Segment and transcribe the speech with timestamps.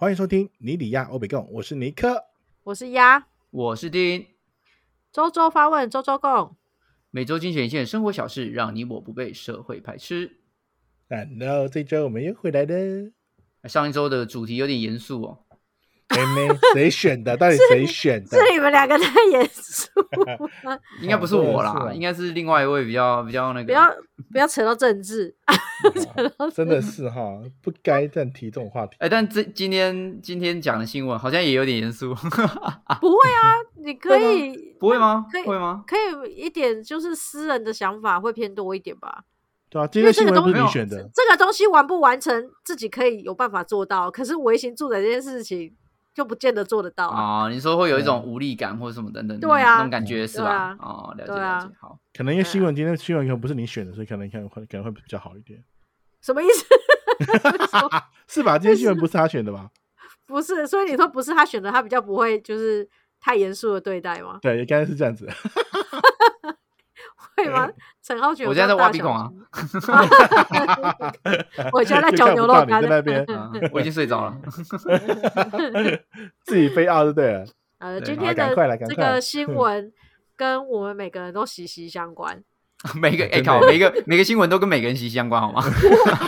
[0.00, 2.26] 欢迎收听尼里亚欧比共，我是尼克。
[2.62, 4.24] 我是鸭，我是丁，
[5.10, 6.54] 周周发问，周周共。
[7.10, 10.38] 每周精选一件生活小事，让你我不被社会排斥。
[11.08, 13.10] 然后这周我们又回来了，
[13.64, 15.44] 上一周的主题有点严肃哦，
[16.16, 17.34] 妹妹谁选的？
[17.38, 18.38] 到底谁选的？
[18.38, 19.88] 是你们两个太严肃，
[21.02, 23.66] 应该不是我啦，啊应该是另外一位比较比较那个。
[23.66, 23.88] 不要
[24.32, 25.34] 不要扯到政治。
[26.38, 28.96] 哦真的是哈，不该这样提这种话题。
[28.98, 33.54] 哎，但这今天今天讲的新闻好像也有点严肃，不会啊，
[33.84, 35.44] 你可以不会吗可以？
[35.44, 35.84] 会吗？
[35.86, 39.22] 可以一点，就是私人的想法会偏多一点吧。
[39.70, 45.72] 对啊，今天新闻不是因为这个你选的，这个东西完不完成，自己可以有办法做到，可是微型住宅这件事情
[46.18, 47.44] 就不见得做得到啊。
[47.44, 50.76] 啊，你说会有一种无力感或者什么等等，对啊那种感觉是吧啊？
[50.80, 51.96] 哦，了解啊了解，好。
[52.12, 55.62] 可能因为新闻今天新闻可能不是你选的，所以可能可能会可能会比较好一点，
[56.20, 56.66] 什么意思？
[58.26, 58.58] 是吧？
[58.58, 59.70] 今天新闻不是他选的吧？
[60.26, 62.86] 不是，所以你说不是他选的，他比较不会就是
[63.20, 64.38] 太严肃的对待吗？
[64.42, 65.28] 对，刚才是这样子。
[67.44, 67.68] 会吗？
[68.02, 69.30] 陈浩全，我现在在挖鼻孔啊！
[69.88, 70.02] 啊，
[71.72, 74.36] 我现在在就嚼牛肉干在那边 啊 我已经睡着了。
[76.44, 77.44] 自己飞啊就对了。
[77.78, 78.54] 呃，今天的
[78.88, 79.92] 这个新闻
[80.36, 82.42] 跟我们每个人都息息相关。
[83.00, 85.60] 每个哎欸靠，每个每个新闻都跟每个人息息相关，好吗？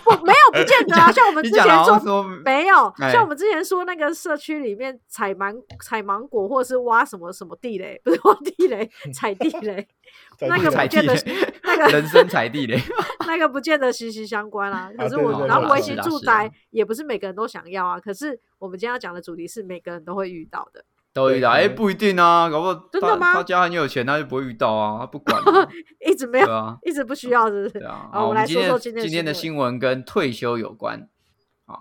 [0.04, 1.10] 不，没有不见得啊。
[1.12, 9.86] 像我们之前说说没有，哎像我们之前说那个社区里面采芒采芒果，或者是挖什么什么地雷， 不是挖地雷，踩地雷，
[10.48, 11.14] 那个不见得，
[11.62, 12.80] 那个人生踩地雷。
[13.26, 14.90] 那个不见得息息相关啊。
[14.96, 18.00] 可是我，然后维系住宅也不是每个人都想要啊。
[18.00, 20.84] 可是我们今天要讲的主题是每个人都会遇到的。
[21.12, 25.68] 都遇到，哎，不一定啊，搞不好他真的吗他家很有钱，他就不会遇到啊，他不管啊，
[26.08, 27.70] 一直没有，对啊，一直不需要，是不是？
[27.80, 28.08] 对啊。
[28.12, 31.08] 好，好，我们来说说今天今天的新新闻跟退休有关。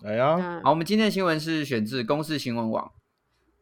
[0.04, 0.62] 哎呀，闻。
[0.64, 2.92] 好，我们今天的新闻是选自公司新闻网，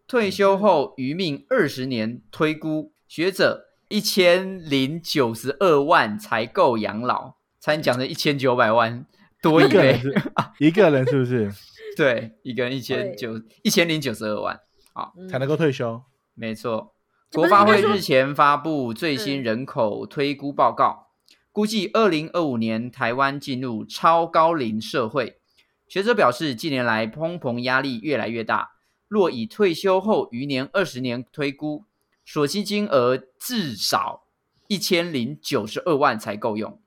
[0.07, 9.06] 退休后余命二十年推估，学者一千零九十二万才够养老，差点讲成 一千九百万，
[9.41, 10.11] 多一一个人倍。
[10.59, 11.51] 一个人是不是
[11.97, 14.57] 对，一个人一千九一千零九十二万。
[15.17, 16.01] 嗯才能够退休？
[16.33, 16.93] 没错，
[17.31, 21.07] 国发会日前发布最新嗯人口推估报告，
[21.51, 25.39] 估计二零二五年台湾进入超高龄社会。
[25.87, 28.71] 学者表示，近年来通膨压力越来越大，
[29.07, 31.85] 若以退休后余年二十年推估，
[32.25, 34.23] 所需金额至少
[34.67, 36.79] 一千零九十二万才够用。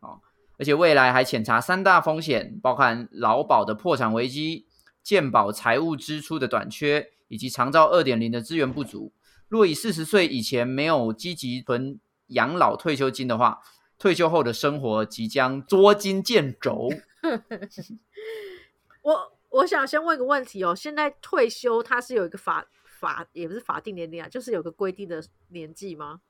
[0.00, 0.20] 哦，
[0.58, 4.66] 而且未来还潜查三大风险，包含劳保的破产危机、
[5.02, 9.14] 健保财务支出的短缺，以及长照二点零的资源不足。
[9.48, 13.60] 若以四十岁以前没有积极存养老退休金的话，
[13.98, 16.88] 退休后的生活即将捉襟见肘。
[19.02, 26.20] 我我想先问个问题哦，现在退休它是有一个法法也不是法定年龄啊，就是有个规定的年纪吗？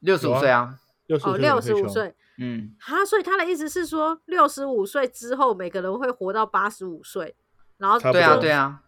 [0.00, 7.34] 六十五岁啊，六十哦，六十五岁，嗯，哈，所以他的意思是说，六十五岁之后每个人会活到八十五岁，
[7.78, 8.84] 然后对啊，多对啊，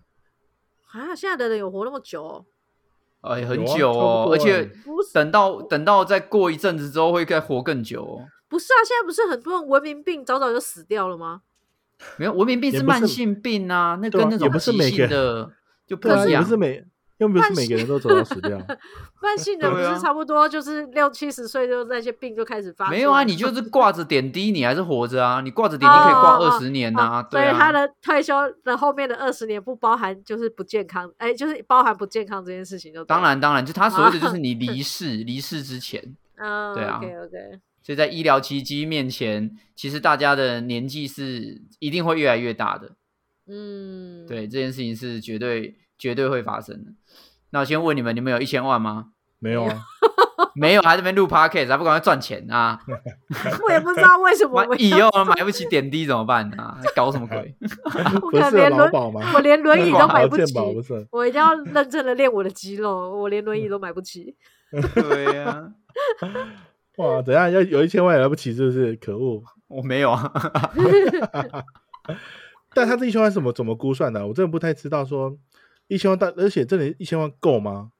[0.92, 2.44] 啊，现在的人有活那么久哦？
[3.22, 4.70] 哎，很久哦，而且
[5.12, 8.26] 等到等到再过一阵子之后，会再活更久哦。
[8.48, 11.42] 不是啊，现在不是很多人文明病早早就死掉了吗？
[12.16, 15.52] 没有，文明病是慢性病啊，那跟那种也不是急每个性的
[15.86, 16.48] 就不对啊，一样不。
[16.48, 16.82] 是每
[17.20, 18.58] 又不是每个人都走到死掉。
[19.22, 22.88] 慢性的不是差不多就是六七十岁就那些病就开始发？
[22.90, 25.40] 没有啊，你就 是挂着点滴，你还是活着啊。
[25.42, 27.58] 你挂着点滴可以挂二十年呐、哦所以对啊。
[27.58, 36.02] 他的退休的后面的二十年不包含就是不健康，哎，就是包含不健康这件事情就当，然，当然，就他所谓的就是啊你 离世，离世之前，
[36.36, 37.36] 嗯，对啊 OK OK，
[37.82, 42.92] 所以在医疗奇迹面前，其实大家的年纪是一定会越来越大的。
[43.46, 46.92] 嗯，对，这件事情是绝对绝对会发生的。
[47.52, 49.06] 那我先问你们，你们有一千万吗？
[49.38, 49.82] 没有啊，
[50.54, 52.78] 没有， 还在这边录 podcast，还不赶快赚钱啊？
[53.64, 56.78] 我也不知道为什么我以后买不起点滴怎么办啊？
[56.94, 57.54] 搞什么鬼？
[58.22, 59.20] 我连轮劳保吗？
[59.34, 61.06] 我连轮椅都买不起，不是？
[61.10, 64.36] 我一定要认真的练我的肌肉，我连轮椅都买不起。
[64.94, 65.72] 对呀、
[66.96, 68.94] 哇，等下要有一千万也来不起，是不是？
[68.96, 69.42] 可恶！
[69.68, 70.30] 我没有啊。
[72.72, 74.26] 但他这一千万是怎么怎么估算的啊？
[74.26, 75.04] 我真的不太知道。
[75.04, 75.36] 说
[75.90, 77.90] 一千万大，而且这里一千万够吗？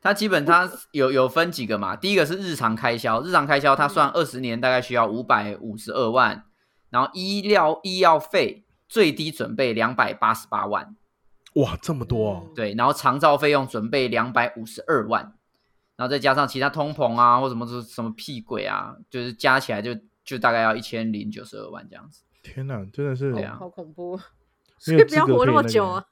[0.00, 6.44] 它基本它有有分几个嘛，第一个是日常开销，日常开销它算二十年大概需要五百五十二万，
[6.90, 10.96] 然后医疗医药费最低准备两百八十八万，
[11.54, 12.46] 哇，这么多哦！
[12.54, 15.34] 对，然后长照费用准备两百五十二万，
[15.96, 22.22] 然后再加上其他通膨啊或什么什么屁鬼啊，就是加起来就就大概要一千零九十二万这样子。
[22.42, 24.18] 天哪，真的是对啊好恐怖！
[24.78, 26.04] 所没有资格以不要活那可以那么久啊，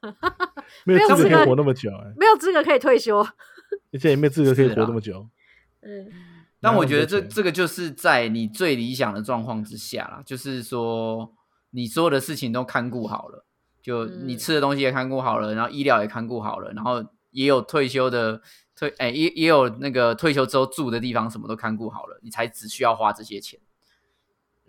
[0.85, 3.19] 没有没有资格可以活那么久哎，没有资格可以退休。
[3.91, 5.27] 而且也没有资格可以活那么久。
[5.81, 6.11] 嗯，
[6.59, 11.33] 但我觉得这这个就是在你最理想的状况之下啦，就是说
[11.71, 13.45] 你所有的事情都看顾好了，
[13.81, 18.41] 就你嗯吃的东西也看顾好了，然后医疗也看顾好了，然后也有退休的
[18.75, 23.59] 退，哎、也也有那个退休之后住的地方什么都看顾好了，你才只需要花这些钱。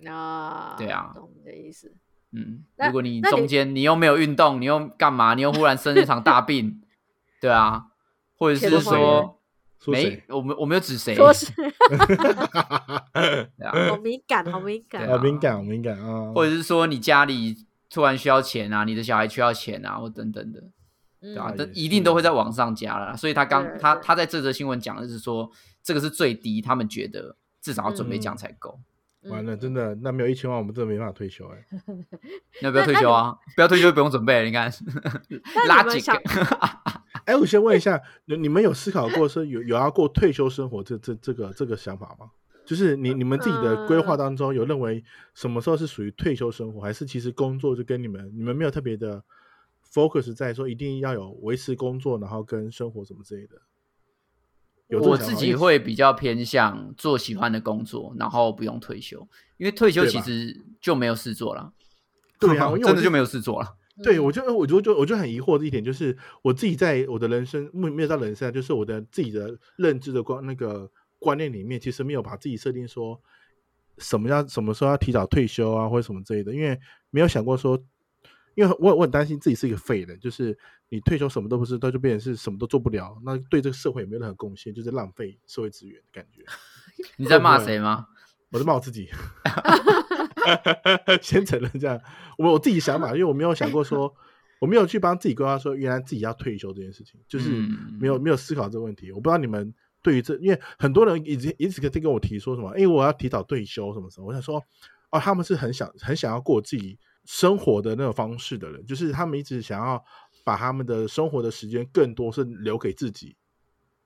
[0.06, 1.92] 啊，对啊懂你的意思。
[2.32, 5.34] 嗯，如果你中间你又没有运动，你又干嘛？
[5.34, 6.82] 你又忽然生一场大病，
[7.40, 7.86] 对啊，
[8.36, 9.40] 或者是说
[9.86, 11.32] 没，我们我没有指谁， 好
[14.02, 15.06] 敏感，好敏感。
[15.06, 15.10] 对。
[15.10, 15.16] 啊。
[15.16, 17.56] 啊，敏感好敏感啊，或者是说你家里
[17.88, 20.60] 突然需要钱啊，你的小孩需要钱啊，或等等的，
[21.22, 21.34] 嗯。
[21.34, 23.16] 对吧、啊也但一定都会在网上加了啦。
[23.16, 25.50] 所以他刚他他在这则新闻讲的是说，
[25.82, 28.78] 这个是最低，他们觉得至少要准备这样才够。
[29.25, 31.65] 完了，嗯真的，那没有一千万，我们真的没办法退休哎。
[32.62, 34.44] 要不要退休啊，不要退休，不用准备了。
[34.44, 34.73] 你看，
[35.67, 36.17] 拉紧那你们想，
[37.26, 42.31] 哎，我先问一下，你你们有思考过说有有要过退休生活这这这个这个想法吗？
[42.65, 45.03] 就是你你们自己的规划当中有认为
[45.35, 49.25] 什么时候是属于退休生活，还是其实工作就跟你们你们没有特别的
[49.91, 53.56] focus 在说一定要有维持工作，然后跟生活什么之类的？
[54.88, 59.26] 有我自己会比较偏向做喜欢的工作，然后不用退休，
[59.56, 61.73] 因为退休其实就没有事做了。
[62.40, 63.76] 对啊 我真的就没有事做了。
[64.02, 70.88] 对，嗯我就我就就我就很疑惑的一点就是，我自己在我的人生没没有到人生啊，就是我的自己的认知的观那个
[71.19, 73.20] 观念里面，其实没有把自己设定说
[73.99, 76.79] 什么要什么时候要提早退休啊，或者什么之类的，因为
[77.11, 77.76] 没有想过说，
[78.58, 80.58] 因为我我很担心自己是一个废人，就是
[80.88, 86.44] 你退休什么都不是，那就变成是什么都做不了，那对这个社会也没有任何贡献，就是浪费社会资源的感觉。
[87.16, 88.08] 你在骂谁吗？
[88.50, 89.08] 我在骂我自己，
[91.22, 92.00] 先承认这样，
[92.37, 94.12] 我我自己想法，因为我没有想过说，
[94.58, 99.12] 我没有去帮自己规划说，原来自己要退休这件事情，就是嗯没有、没有思考这个问题。
[99.12, 99.72] 我不知道你们
[100.02, 104.60] 对于这，因为很多人一直一直在跟我提说什么，哎，我要提早退休什么什么，我想说，
[105.10, 106.99] 哦，他们是很想很想要过自己
[107.30, 110.02] 生活的那种方式的人，就是他们一直想要
[110.44, 113.36] 把他们的生活的时间更多是留给自己，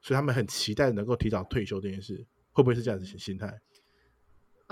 [0.01, 3.61] 所以他们很期待能够提早退休这件事，会不会是这样子的心态？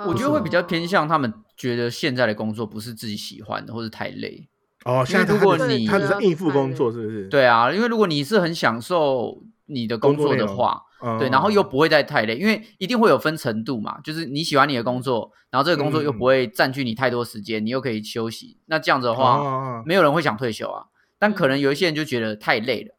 [0.05, 4.49] 我觉得会比较偏哦向他们觉得现在的工作不是自己喜欢的，或者太累。
[4.85, 7.29] 哦，现在如果你他只是应付工作，是不是？
[7.29, 20.87] 对啊，因为如果你是很享受你的工作的话，嗯，对，然后又不会再太累，因为一定会有分程度嘛，就是你喜欢你的工作，然后这个工作又嗯不会占据你太多时间，你又可以休息，那这样子的话，哦没有人会想退休啊。
[21.19, 22.95] 但可能有一些人就觉得太累了，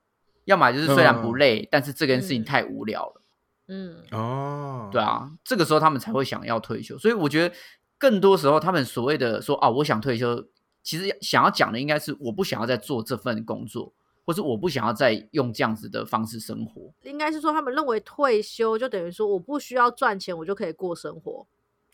[0.45, 3.21] 要么就是虽然不累，但是这件事情嗯太无聊了。
[3.67, 6.97] 嗯，哦，对，啊，这个时候他们才会想要退休。
[6.97, 7.55] 所以我觉得
[7.97, 10.45] 更多时候他们所谓的说啊，我想退休，
[10.83, 13.93] 其实想要讲的应该是我不想要再做这份工作，
[14.25, 16.93] 或是我不想要再用这样子的方式生活。
[17.03, 21.45] 应该是说他们认为退休就等于说我不需要赚钱，我就可以过生活，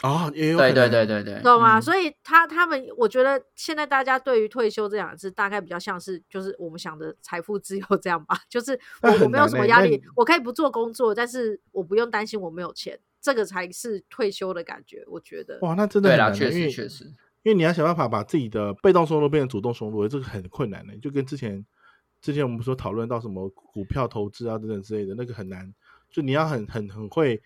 [0.04, 1.80] 哦，也有对对对对对，懂吗？
[1.80, 15.58] 嗯所以他他们，我觉得现在大家对于退休这两个字，大概比较像是就是我们想的财富自由这样吧， 就是我我没有什么压力，我可以不做工作，但是我不用担心我没有钱，这个才是退休的感觉，我觉得。
[15.62, 17.06] 哇，那真的对啦，确实确实，
[17.42, 20.96] 因为你要想办法把自己的被动收入变成主动收入，这个很困难的。
[20.98, 21.66] 就跟之前
[22.22, 25.74] 之前我们说讨论到什么股票投资啊等等之类的，那个很难。
[26.10, 27.42] 就你要很很很会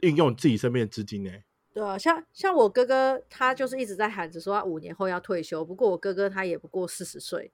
[0.00, 1.30] 运用自己身边的资金呢。
[1.72, 7.52] 对啊，像像我哥哥，他就是一直在喊着说他五年后要退休，不过我哥哥他也不过四十岁，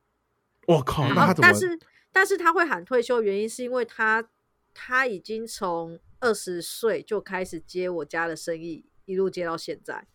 [0.66, 1.49] 我靠，嗯那他怎么？
[1.49, 1.78] 但是
[2.12, 4.28] 但是他会喊退休，原因是因为他
[4.75, 10.06] 他已经从二十岁就开始接我家的生意，一路接到现在，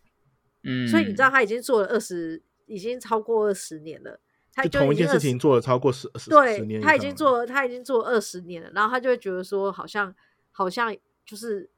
[0.62, 4.20] 嗯，所以你知道他已经做了二十，已经超过二十年了。
[4.62, 10.12] 他就同一已经20件事情做了超过十十十对年他已经做了，他已经做了二十年了，然后他就会觉得说，好像
[10.50, 11.70] 好像就是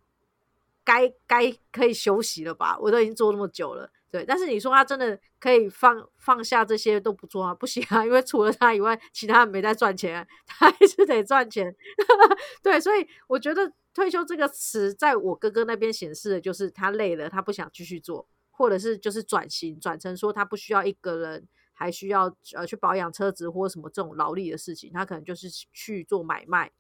[0.83, 2.79] 该该可以休息了吧？
[2.81, 4.25] 我都已经做那么久了，对。
[4.25, 7.55] 但是你说他真的可以放放下这些都不做啊？
[7.55, 11.75] 不行啊， 因为除了他以外，其他人没在赚钱啊， 他还是得赚钱。
[12.63, 21.47] 对，所以我觉得退休这个词，在我哥哥那边显示的就是他累了，他不想继续做，或者是就是转型转成说他不需要一个人。
[21.81, 26.71] 还需要呃去保养车子或什么这种劳力的事情，他可能就是去做买卖，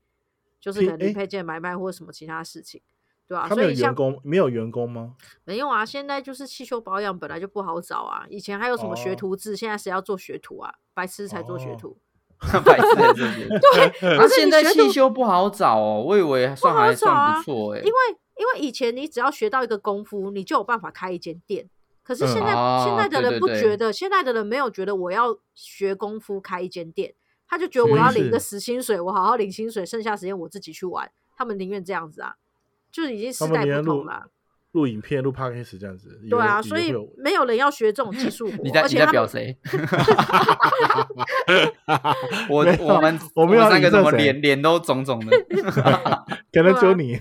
[0.61, 2.83] 就是可能配件买卖或者什么其他事情，
[3.26, 5.14] 对吧、他们有所以像员工没有员工吗？
[5.45, 10.75] 没有啊，现在就是汽修保养本来就不好找啊，以前还有什么学哦徒制，现在谁要做学徒啊？
[10.92, 11.99] 白痴才做学哦徒
[12.62, 13.49] 白痴。
[13.49, 17.99] 对，那可是现在汽修不好找哦，我以为算还算不错哎、因为
[18.37, 21.71] 因为以前你只要学到一个功夫，你就有办法开一间店。
[22.11, 27.14] 可是现在、嗯现在的人哦对对对不觉得，现在的人没有觉得我要学功夫开一间店，
[27.47, 31.09] 他就觉得我要领个是死薪水，我好好领薪水，剩下时间我自己去玩。
[31.37, 32.35] 他们宁愿这样子啊，
[32.90, 34.26] 就是已经时代不同了。
[34.73, 36.21] 录影片、录 podcast 这样子。
[36.25, 39.57] 以对啊，所以没有人要学这种技术 活，你在你在而且他们表谁？
[42.49, 45.37] 我我们我没有们三个怎么脸脸都肿肿的？
[46.52, 47.21] 可能只有对你。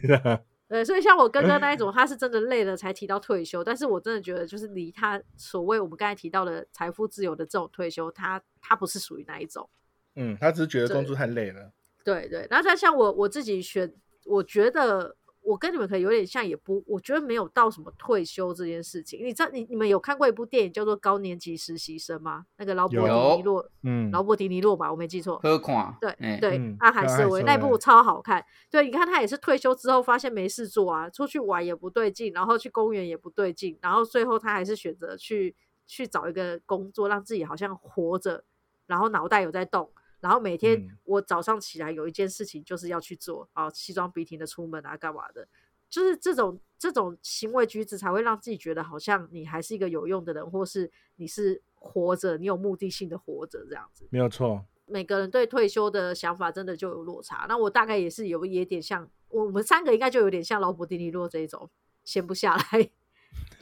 [0.70, 9.68] 对，所以像我哥哥那一种， 他是真的累了才提到退休，但是我真的觉得，就是离他所谓我们刚才提到的财富自由的这种退休，他他不是属于那一种。
[10.16, 11.72] 嗯，他只是觉得工作太累了。
[12.04, 13.92] 对对，然后再像我我自己选，
[14.26, 19.26] 我觉得我跟你们可能有点像，也不，我觉得没有到什么退休这件事情。
[19.26, 22.46] 你知道，你你们有看过一部电影叫做《高年级实习生》吗？
[22.58, 25.40] 那个劳勃迪尼洛，嗯，劳勃迪尼洛吧，我没记错。
[25.40, 28.46] 喝垮，对哎对嗯，阿海瑟薇阿海瑟薇那部超好看。
[28.70, 35.56] 对，你看他也是退休之后发现没事做啊，出去玩也不对劲，然后去公园也不对劲，然后最后他还是选择去
[35.88, 38.44] 去找一个工作，让自己好像活着，
[38.88, 39.90] 然后脑袋有在动。
[40.20, 45.48] 然后每天嗯我早上起来有一件事情就是要去做，啊，西装笔挺的出门啊，干嘛的？
[45.90, 54.08] 就是这种这种行为举止才会让自己觉得好像你还是一个有用的人，或是你是活着，你有目的性的活着这样子。
[54.12, 54.64] 没有错。
[54.86, 57.46] 每个人对退休的想法真的就有落差。
[57.48, 61.70] 那我大概也是有也点像，我们三个应该就有点像劳勃迪尼洛这一种，
[62.04, 62.90] 闲不下来。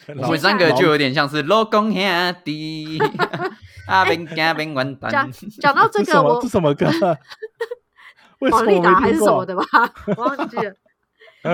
[0.08, 2.02] 我们三个就有点像是老公兄
[2.46, 2.98] 弟，
[3.88, 5.32] 啊边干边完讲蛋。
[5.60, 6.86] 讲到这个，我这什么歌？
[8.40, 9.46] 为什黄丽达还是什么？
[9.46, 9.64] 的吧，
[10.16, 10.74] 我 忘记了。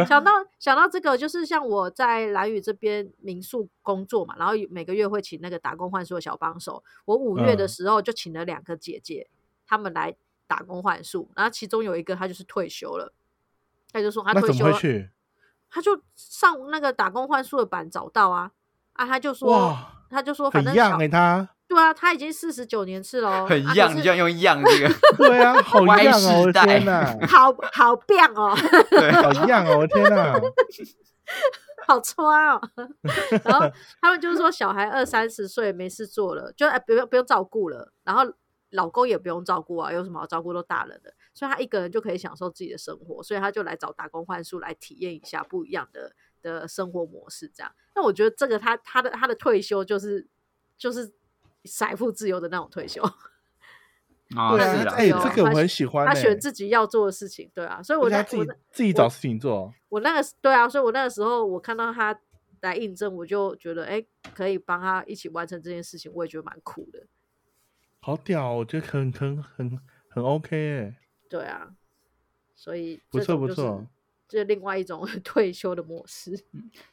[0.05, 6.83] 想到想到这个，就是像我在蓝屿这边民宿工作嘛，然后每个月会请那个打工换宿的小帮手。
[7.05, 9.27] 我五月的嗯时候就请了两个姐姐，
[9.67, 10.15] 她们来
[10.47, 13.13] 打工换宿，然后其中有一个她就是退休了，
[13.91, 14.79] 她就说她退休了？
[15.73, 18.51] 他就上那个打工换宿的版找到啊
[18.93, 21.49] 啊，他就说哇，他就说反正小样哎，他。
[21.65, 26.51] 对啊，他已经四十九年次了哦，很样，啊你就要用一样这个， 对啊，好歪样哦！
[26.51, 28.55] 天哪， 好好变哦，
[28.91, 29.79] 对， 好一样哦！
[29.79, 30.39] 我的天哪，
[31.87, 32.61] 好穿哦。
[33.43, 33.67] 然后
[33.99, 38.21] 他们就是说，小孩二三十岁没事做了，就哎不用不用照顾了，然后
[38.69, 47.49] 老公也不用照顾啊，有什么好照顾都大人了，所以他一个人就可以享受自己的生活，所以他就来找打工换宿来体验一下不一样的的生活模式。
[47.53, 50.27] 这样，那我觉得这个他他的他的退休就是
[50.77, 51.11] 就是
[51.65, 53.01] 财富自由的那种退休，
[54.35, 56.13] 啊对啊，哎，这个我很喜欢欸。
[56.13, 59.73] 他选自己要做的事情，对啊，所以我他自己我自己找事情做。
[59.89, 62.19] 我那个对啊，所以我那个时候我看到他
[62.61, 67.05] 来应征，我就觉得哎、可以帮他一起完成这件事情，我也觉得蛮酷的。
[67.99, 70.95] 好屌哦，我觉得很很很很 OK 哎，
[71.33, 71.67] 对啊，
[72.55, 73.87] 所以不错不错。
[74.29, 76.45] 这是另外一种 退休的模式。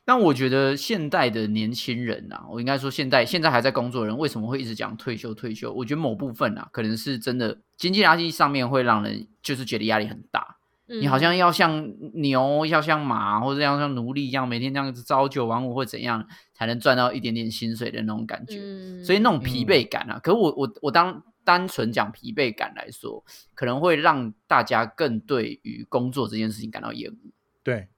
[0.03, 5.71] 但我觉得现代的年轻人啊，我应该说现在现在还在工作的人，为什么会一直讲退休退休？
[5.75, 10.57] 我觉得某部分啊，可能是真的经济压力上面会让人就是觉得压力很大。
[10.87, 18.59] 你好像嗯要像牛，要像马，或者要像奴隶一样，每天这样子朝九晚五或怎样，才能赚到一点点薪水的那种感觉。
[18.59, 23.25] 嗯所以那种疲惫感啊，可我我我当单纯讲疲惫感来说，
[23.57, 27.33] 可能会让大家更对于工作这件事情感到厌恶。
[27.65, 27.89] 对，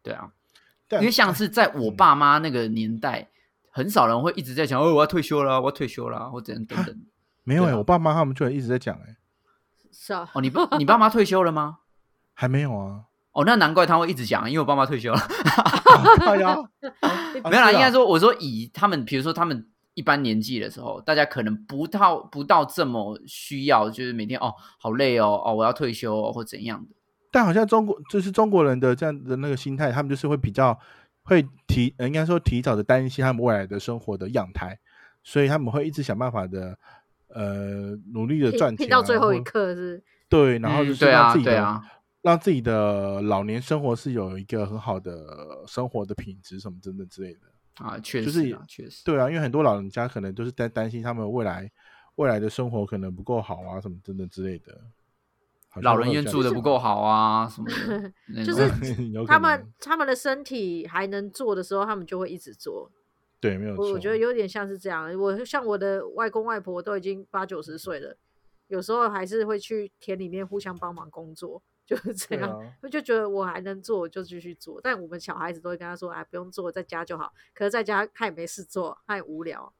[0.00, 0.30] 对啊，
[0.90, 3.28] 因为像是在我爸妈那个年代，
[3.72, 6.96] 很少人会一直在讲哦，我要退休了，我要退休了，或怎样等等。
[7.42, 9.16] 没有哎，我爸妈他们就一直在讲哎，
[9.90, 11.78] 是啊，哦，你爸你爸妈退休了吗？
[12.32, 13.06] 还没有啊。
[13.32, 15.20] 哦，那难怪他会一直讲，因为我爸妈退休了。
[16.18, 16.64] 靠腰
[17.50, 26.94] 没有啦，应该说，我说以他们，比如说他们一般年纪的时候，大家可能不到不到这么需要，就是每天哦好累哦哦我要退休哦或怎样的。
[27.32, 30.78] 但好像中国就是中国人的这样的那个心态，他们就是会比较
[31.22, 34.78] 会提，呃应该说提早的担心他们未来的生活的样态，
[35.22, 36.76] 所以他们会一直想办法的，
[37.28, 41.82] 呃，努力的赚钱、啊，拼拼到最后一刻是对，然后就是让自己的、对啊
[42.22, 47.40] 让自己的老年生活是有一个很好的生活的品质什么等等之类的。
[47.76, 49.02] 啊，确就是实啊，确实。
[49.04, 51.70] 对啊，因为很多老人家可能都是担担心他们未来
[52.16, 54.80] 未来的生活可能不够好啊，什么等等之类的。
[55.82, 58.12] 老人院住的不够好啊，什么的
[58.44, 58.68] 就是
[59.26, 62.90] 他们他们的身体还能做的时候，他们就会一直做。
[63.40, 65.16] 对没有错，我我觉得有点像是这样。
[65.18, 68.16] 我像我的外公外婆都已经八九十岁了，
[68.66, 72.48] 有时候还是会去田里面互相帮忙工作，就是这样。
[72.48, 74.80] 我啊我就觉得我还能做，我就继续做。
[74.80, 79.72] 但我们小孩子都会跟他说：“哎，不用做，在家就好。”可是在家他也没事做，他也无聊。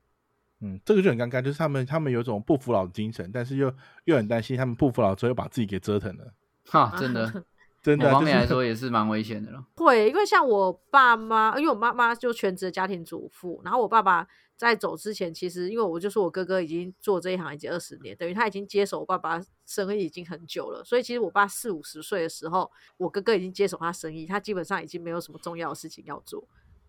[0.61, 3.73] 嗯，这个就很尴尬，就是他们他们有种不服老的精神，但是又
[4.07, 6.35] 又很担心他们不服老之后又把自己给折腾了。
[6.67, 7.40] 哈，真的某
[7.82, 9.64] 真的啊方面来说也是蛮危险的了。
[9.76, 26.46] 会，因为像我爸妈，因为我妈妈就全职的家庭主妇，然后我爸爸在走之前，其实因为我就说我哥哥已经做这一行已经二十年，等于他已经接手我爸爸生意已经很久了，所以其实我爸四五十岁的时候，我哥哥已经接手他生意，他基本上已经没有什么重要的事情要做，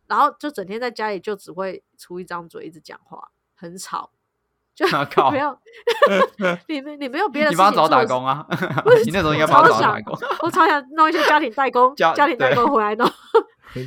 [0.07, 4.11] 然后就整天在家里就只会出一张嘴，一直讲话，很吵。
[4.89, 5.57] 就啊靠没有，
[6.67, 8.45] 你没你没有别的你帮他找打工啊！
[9.05, 13.07] 你那时候应该帮他找打工，我超想弄一些家庭代工，家家庭代工回来弄。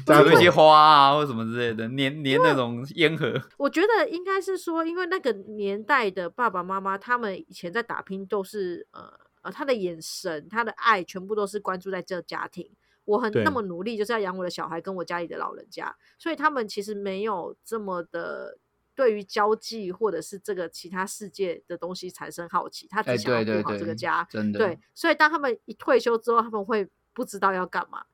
[0.07, 3.39] 家里准备一些花啊或什么之类的，粘粘那种烟盒。
[3.59, 12.71] 我觉得应该是说，因为那个年代的爸爸妈妈，他们以前在打拼都是呃呃，他的眼神、他的爱，全部都是关注在这家庭。
[13.05, 18.57] 我很那么努力，就是要养我的小孩跟我家里的老人家，所以他们其实没有这么的
[18.95, 24.27] 对于交际或者是这个其他世界的东西产生好奇，他哎，只想要顾好对对对，这个家。
[24.31, 28.05] 真的对，所以当他们一退休之后，他们会不知道要干嘛。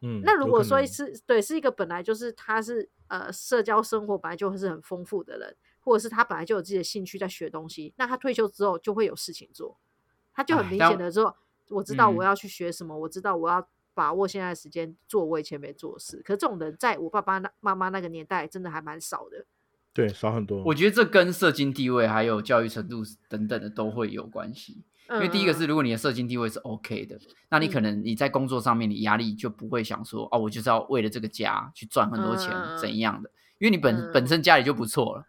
[0.00, 9.78] 嗯，那如果说是对，是一个本来就是他是呃社交生活本来就是很丰富的人，或者是他本来就有自己的兴趣在学东西，那他退休之后就会有事情做，
[10.34, 11.36] 他就很明显的说，
[11.68, 16.20] 我知道我嗯要去学什么，我知道我要把握现在的时间做我以前没做的事。
[16.24, 19.46] 可这种人在我爸爸那妈妈那个年代真的还蛮少的。
[19.94, 20.62] 对少很多。
[20.64, 24.82] 我觉得这跟社经地位还有教育程度等等的都会有关系。
[25.10, 27.18] 因为第一个是，嗯如果你的社经地位是 OK 的，
[27.50, 34.10] 那你可能你在工作上面你压力就不会想说哦，我就是要为了这个家去赚很多钱怎样的，因为你本嗯。
[34.14, 35.24] 本身家里就不错了，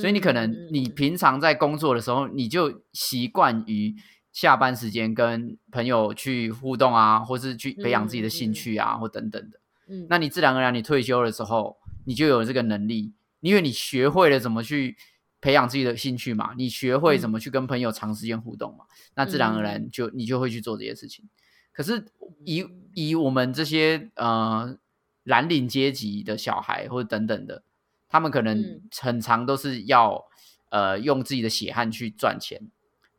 [0.00, 3.92] 所以你可能你嗯平常在工作的时候，你就习惯于
[4.32, 9.58] 下班时间跟朋友去互动啊，或是去培养自己的兴趣啊，或等等的。
[9.90, 10.06] 嗯。
[10.08, 14.96] 那你自然而然你退休的时候，你就有这个能力，因为你学会了怎么去
[15.40, 21.28] 培养自己的兴趣嘛，你学会怎么去跟朋友长时间互动嘛，那自然而然就你就会去做这些事情。
[21.72, 22.06] 可是
[22.44, 24.76] 以以我们这些呃
[25.22, 27.62] 蓝领阶级的小孩或者等等的，
[28.08, 28.82] 他们可能嗯。
[29.00, 30.24] 很长都是要
[30.70, 32.60] 呃用自己的血汗去赚钱。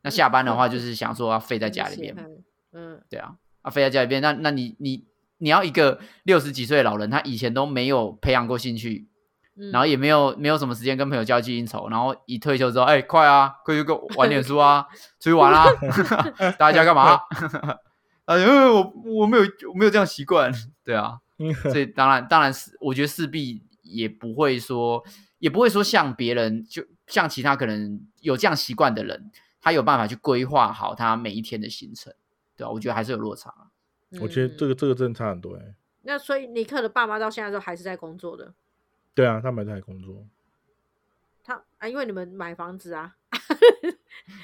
[0.02, 0.78] 那下班的话，嗯就。
[0.78, 2.16] 是想说要废在家里血面，
[2.72, 3.00] 嗯。
[3.08, 5.04] 对啊，啊，废在家里边，那那你你
[5.38, 9.08] 你要一个六十几岁的老人，他以前都没有培养过兴趣，
[9.56, 14.86] 嗯，然后也没有没有什么时间跟朋友交际应酬，然后一退休之后，哎，快啊，快去跟我玩点书啊，
[15.20, 15.66] 出去玩啊，
[16.58, 17.20] 大家干嘛？
[18.26, 20.52] 啊， 因为我我没有我没有这样习惯，
[20.84, 21.18] 对啊，
[21.70, 25.02] 所以当然当然是我觉得势必也不会说
[25.38, 32.14] 也不会说像别人就像其他可能有这样习惯的人，他有办法去规划好他每一天的行程，
[32.56, 33.52] 对啊，我觉得还是有落差。
[34.20, 35.62] 我觉得这个个这个真的差很多哎。
[36.02, 38.54] 那所以尼克的爸妈到现在都还是在工作的。
[39.14, 40.26] 对啊，他们在工作，
[41.42, 43.16] 他啊，因为你们买房子啊，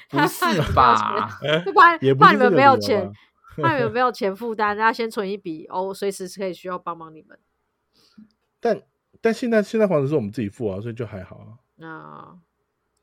[0.09, 1.29] 不是吧？
[1.65, 3.11] 就怕也不怕你们没有钱，
[3.61, 7.39] 怕你们没有钱负担，然后先存一笔哦，随时可以需要帮忙你们。
[8.59, 8.81] 但
[9.21, 11.47] 但现在现在房子是我们自己付啊，所以就还好啊。
[11.77, 12.37] 那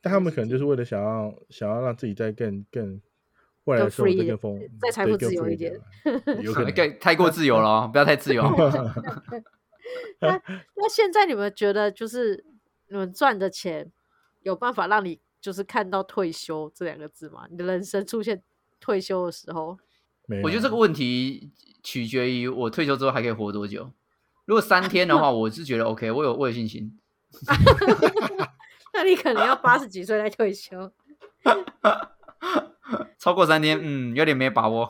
[0.01, 3.01] 但他们可能就是为了想要想要让自己再更更
[3.65, 5.81] 未来更的生活 free 一点再更丰，再财富自由一点
[6.43, 6.73] 有可能。
[6.75, 8.45] 太太过自由了哦，不要太自由。
[10.21, 10.41] 那
[10.77, 12.45] 那现在你们觉得，就是
[12.89, 13.91] 你们赚的钱
[14.43, 17.47] 有办法让你就是看到退休这两个字吗？
[17.51, 18.43] 你的人生出现
[18.81, 19.79] 退休的时候，
[20.43, 21.51] 我觉得这个问题
[21.83, 23.91] 取决于我退休之后还可以活多久。
[24.47, 26.99] 如果三天的话，我是觉得 OK，我有我有信心。
[28.93, 30.93] 那你可能要八十几岁再退休。
[33.19, 34.89] 超过三天，嗯，有点没把握。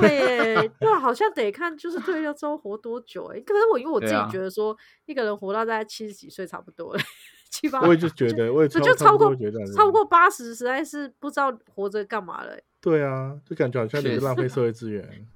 [0.00, 3.40] 对耶， 对啊，好像得看就是退休之后活多久哎。
[3.40, 4.76] 可是我因为我自己觉得说，
[5.06, 7.00] 一个人活到大概七十几岁差不多了，
[7.50, 9.34] 七八，我也就觉得，我也超就超过
[9.76, 15.26] 超过八十，实在是不知道活着干嘛了欸，对啊，就感觉好像你浪费社会资源。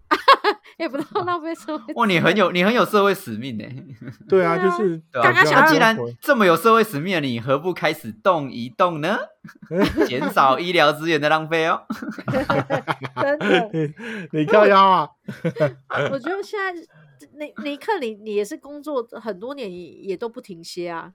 [0.82, 1.94] 也不知道浪费社会。
[1.94, 3.64] 哇，你很有你很有社会使命呢。
[4.28, 9.16] 对啊，就是对刚刚想既然这么有社会使命的你，何不开始动一动呢？
[10.06, 11.82] 减少医疗资源的浪费哦。
[13.22, 15.08] 真的，你你靠腰啊！
[16.10, 16.72] 我觉得现在
[17.38, 21.12] 尼尼克你你也是工作很多年，也也都不停歇啊。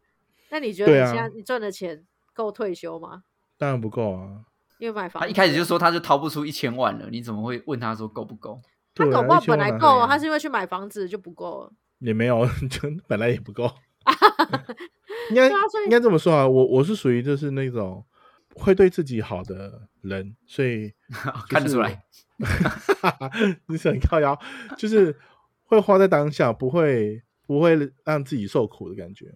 [0.49, 3.23] 那你觉得你现在你赚的钱够退休吗？
[3.57, 4.45] 当然不够啊。
[4.79, 8.61] 因为买房，他一开始就说他就掏不出一千万了，你怎么会问他说够不够？
[8.97, 11.73] 他对啊搞不好本来够，他是因为去买房子就不够了。
[11.99, 13.69] 也没有，就本来也不够。
[15.29, 18.05] 应该应该这么说啊，我我是属于就是那种
[18.55, 20.93] 会对自己好的人，所以
[21.49, 22.03] 看得出来，
[23.67, 24.39] 你是很靠腰，
[24.77, 25.15] 就是
[25.65, 29.33] 会花在当下，不会不会让自己受苦的感觉，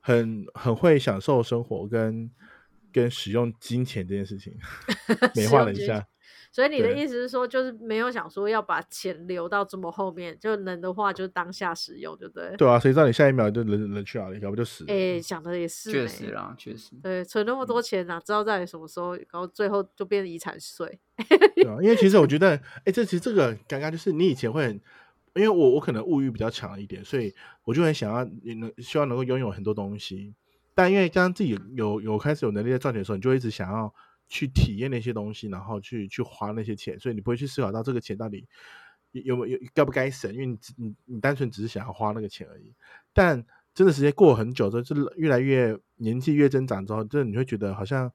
[0.00, 2.30] 很很会享受生活跟
[2.92, 4.52] 跟使用金钱这件事情，
[5.34, 6.06] 美化了一下。
[6.52, 12.56] 所以你的意思是说，就是没有想说要把钱留到这么后面，就能的话就当下使用，对不对？
[12.56, 14.92] 对啊，谁知道你下一秒就人人去哪里，要不就死了。
[14.92, 16.34] 哎、想的也是，确实。
[16.34, 16.96] 啊，确实。
[17.02, 20.98] 对，存那么多钱哪知道在什么时候，然后最后就变成遗产税。
[21.54, 24.74] 对啊，因为其实我觉得，哎，这其实这个尴尬就是你以前会很，
[25.34, 27.32] 因为我我可能物欲比较强一点，所以
[27.64, 30.34] 我就很想要你能希望能够拥有很多东西，
[30.74, 33.94] 但因为当自己有有开始有能力在赚钱的时候，你就一直想要
[34.30, 38.46] 去体验那些东西，然后去去花那些钱，所以你不会去思考到这个钱到底
[39.10, 42.72] 有有没有该不该省，因为你你你单纯只是想要花那个钱而已。
[43.12, 48.10] 但真的时间过很久之后，就是越来越年纪越增长之后，就是你会觉得好像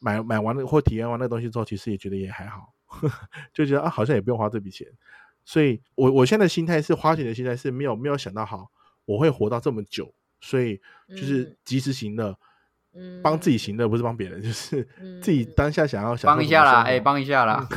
[0.00, 2.74] 买买完了或体验完那个东西之后，其实也觉得也还好，
[3.54, 4.86] 就觉得啊好像也不用花这笔钱。
[5.44, 8.68] 所以我我现在的心态是花钱的心态是没有没有想到好
[9.04, 12.36] 我会活到这么久，所以就是嗯及时行乐，嗯，
[13.22, 14.86] 帮自己行乐不是帮别人，就是
[15.20, 17.66] 自己嗯当下想要想帮一下啦，哎，哎，帮一下啦。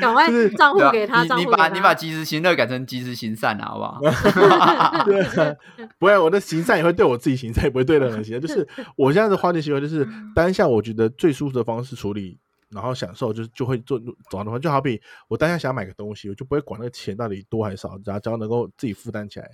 [0.00, 4.00] 赶快账户给他，你把你把及时行乐改成及时行善啊，好不好？
[5.04, 5.54] 对啊，
[5.98, 8.40] 不会，我的行善也会对我自己行善，也不会对任何人行善。
[8.40, 12.38] 就是我现在的花钱习惯，就是当下我觉得最舒服的方式处理，
[12.70, 19.48] 然后享受，就是就会做走的话，就好比我当下想买个东西，我就不会管那个钱到底多还是少，只要只要能够自己负担起来，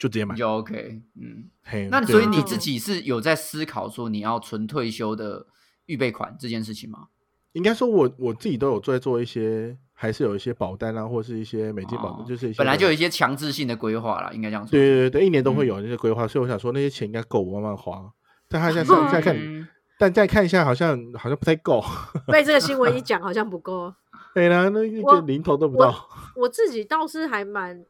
[0.00, 0.34] 就直接买。
[0.34, 1.44] 就 OK，嗯。
[1.62, 5.46] 嘿，那所以你自己是有在思考说你要存退休的
[5.86, 7.08] 预备款这件事情吗？
[7.52, 14.70] 应该说我我自己都有在做一些，还是有一些保单啊，或是一些美金保单，哦就是一些本来就有一些强制性的规划啦，应该这样说。
[14.70, 18.00] 对对对，一年都会嗯有那些规划，所以我想说那些钱应该够我慢慢花。
[18.48, 21.84] 但他现在再看，嗯但再看一下，好像好像不太够。
[22.32, 23.92] 被这个新闻一讲，好像不够。
[24.32, 26.08] 对啦，那一我个零头都不到。
[26.36, 27.84] 我自己倒是还蛮，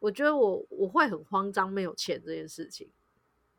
[0.00, 2.90] 我觉得我我会很慌张没有钱这件事情，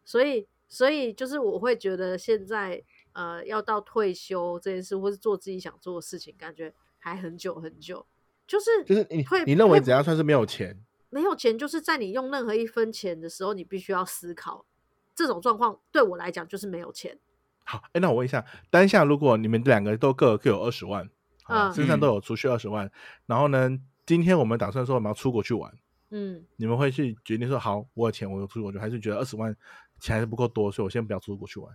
[0.03, 8.05] 所以所以就是我会觉得现在呃要到退休这件事，或是做自己想做的事情，感觉还很久很久。
[8.45, 10.77] 就是就是你会你认为怎样算是没有钱？
[11.09, 14.65] 没有钱，就是在你用任何一分钱的时候，你必须要思考。
[15.13, 17.17] 这种状况对我来讲就是没有钱。
[17.63, 21.09] 好，哎，那我问一下，当下如果你们两个都各各有二十万，
[21.43, 22.91] 啊，嗯身上都有储蓄二十万，
[23.25, 23.69] 然后呢，
[24.05, 25.71] 今天我们打算说我们要出国去玩，
[26.11, 29.55] 嗯，你们会去决定说好，我有钱，我出国就，还是觉得二十万
[29.99, 31.73] 钱还是不够多，所以我先不要出国去玩？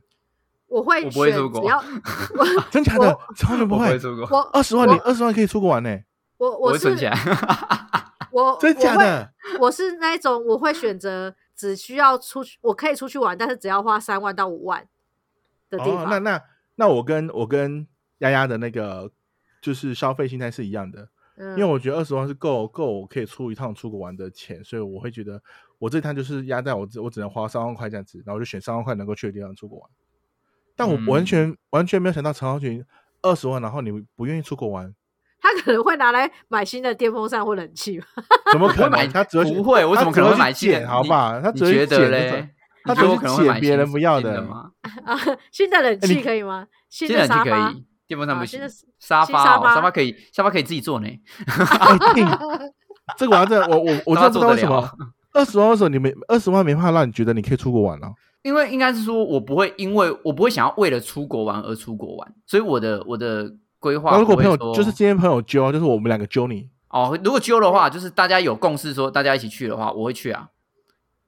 [0.68, 1.78] 我会我不会出国只要
[2.36, 3.16] 我 真假的？
[3.36, 3.98] 超全不会我不会。
[3.98, 5.98] 出国，我二十万，你我二十万可以出国玩呢？
[6.38, 7.16] 我我是起来。
[8.32, 8.94] 我真假？
[8.96, 9.32] 的？
[9.58, 14.86] 我我是那一种，我会选择只需要出去，我可以出去玩，但是只要花三万到五万
[15.70, 16.10] 的地哦，方。
[16.10, 16.42] 那那
[16.74, 17.86] 那我跟我跟
[18.18, 19.10] 丫丫的那个
[19.62, 25.40] 就是消费心态是一样的，嗯因为我觉得二十万是够够我可以出一趟出国玩的钱，所以我会觉得
[25.78, 29.90] 我这趟就是压在我只我只能花三万块这样子，然后我就选三万块能够去的地方出国玩。
[30.74, 32.84] 但我嗯完全、完全没有想到陈浩群
[33.22, 34.94] 二十万，然后你不愿意出国玩，
[35.40, 38.02] 他可能会拿来买新的电风扇或冷气。
[38.52, 38.90] 怎么可能？
[38.92, 41.40] 买他只会不会我他怎么可能会买新的好吧？
[41.42, 42.48] 他只会你觉得捡嘞？
[42.84, 44.70] 他只会买别人不要的新的吗？
[45.04, 45.18] 啊，
[45.50, 46.66] 新的冷气可以吗？
[46.88, 48.60] 新新的可以，电风扇不行。
[48.98, 51.06] 沙发哦，沙发沙发可以，沙发可以自己坐呢。
[51.06, 52.26] 哎定
[53.16, 54.92] 这个我要 真的我我我知道为什么了
[55.32, 58.12] 二十万为什么你没二十万没办法让你觉得你可以出国玩啊？
[58.42, 70.48] 因为应该是说，我不会因为我不会想要为了出国玩而出国玩，所以我的我的规划那如果朋友就是今天朋友揪，就是我们两个揪你，哦，如果揪的话，就是大家有共识说大家一起去的话，我会去啊。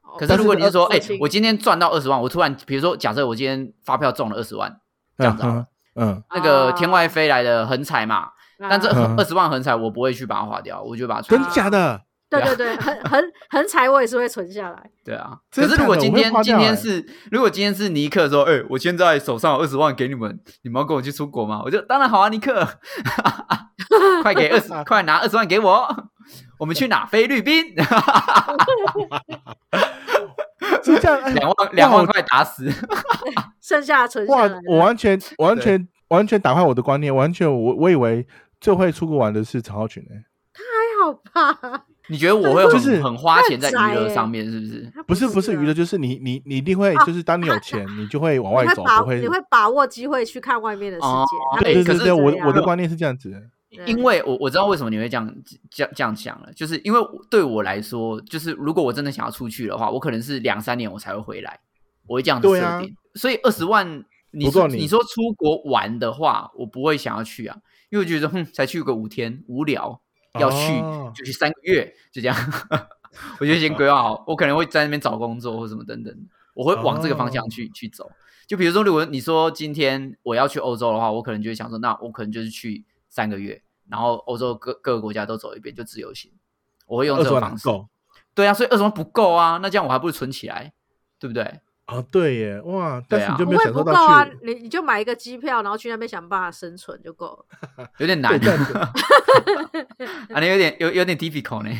[0.02, 4.80] 哦可是如果你是说，哎、我今天赚到二十万，我突然比如说，假设我今天发票中了二十万，
[5.18, 5.66] 这样子啊嗯
[5.98, 8.28] 嗯，那个啊天外飞来的横财嘛，
[8.70, 9.14] 但这嗯。
[9.18, 11.54] 二十万横财我不会去把它花掉，我就把它存真的。
[11.54, 12.00] 假的？
[12.30, 14.90] 对对对，横横横财，我也是会存下来。
[15.02, 21.62] 对啊，可是如果今天今天是如果今天是尼克说，哎、我现在手上有二十万给你们，你们要跟我去出国吗？
[21.64, 22.68] 我就当然好啊，尼克，
[24.22, 25.88] 快给二十， 快拿二十万给我，
[26.58, 27.06] 我们去哪？
[27.06, 27.74] 菲律宾，
[30.84, 31.20] 是这样？
[31.22, 32.70] 哎两万两万块打死。
[33.60, 38.26] 剩下的存下哇来，，我完全完全完全打坏我的观念，完全我我以为
[38.60, 41.84] 最会出国玩的是曹浩群诶，还好吧？
[42.10, 44.90] 你觉得我会、就是很花钱在娱乐上面，是不是？
[44.94, 51.60] 他不是不是啊娱乐，就是你你你一定会啊就是当你有钱，你就会往外走，你会把不会你会把握机会去看外面的世哦界。
[51.60, 53.38] 他哎可是对对对，我我的观念是这样子，对
[53.86, 57.00] 因为我我知道为什么你会这样这样这样想了，就是因为
[57.30, 61.60] 对我来说，就是如果我真的想要出去的话，我可能是两三年我才会回来，
[62.06, 62.96] 我会这样子设定。
[63.14, 67.58] 所以二十万，你说你说出国玩的话，我不会想要去啊，
[67.90, 70.00] 因为我觉得哼，才去个五天无聊，
[70.40, 72.36] 要去、哦就去三个月，就这样。
[73.40, 76.14] 我就先规划好，我可能会在那边找工作或什么等等，
[76.54, 78.10] 我会往这个方向去、去走。
[78.46, 82.84] 就比如说，如果你说今天我要去欧洲的话，我可能就会想说，那我可能就是去
[83.18, 86.30] 三个月，然后欧洲各各个国家都走一遍，就自由行。
[86.86, 87.68] 我会用这种方式。
[88.32, 90.72] 对啊，所以二十万不够啊，那这样我还不如存起来，
[91.18, 91.42] 对不对？
[91.86, 92.00] 啊？
[92.12, 93.02] 对耶，哇！
[93.08, 97.90] 但对啊是你就不会没有享受到不够啊，，你你就买一个机票，然后去那边想办法生存就够了。
[97.98, 98.72] 有点难 对，这样子，
[100.32, 101.70] 啊，你有点有有点 difficult 呢。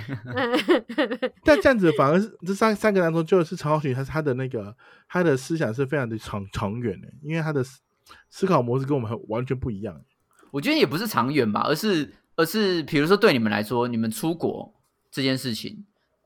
[1.45, 4.75] 但这样子反而是这三三个当中，就是曹浩群他他的那个
[5.09, 7.81] 他的思想是非常的长长远的，因为他的思
[8.29, 10.03] 思考模式跟我们很完全不一样。
[10.51, 14.75] 我觉得也不是长远吧，而是而是比如说对你们来说，你们出国
[15.11, 15.85] 这件事情，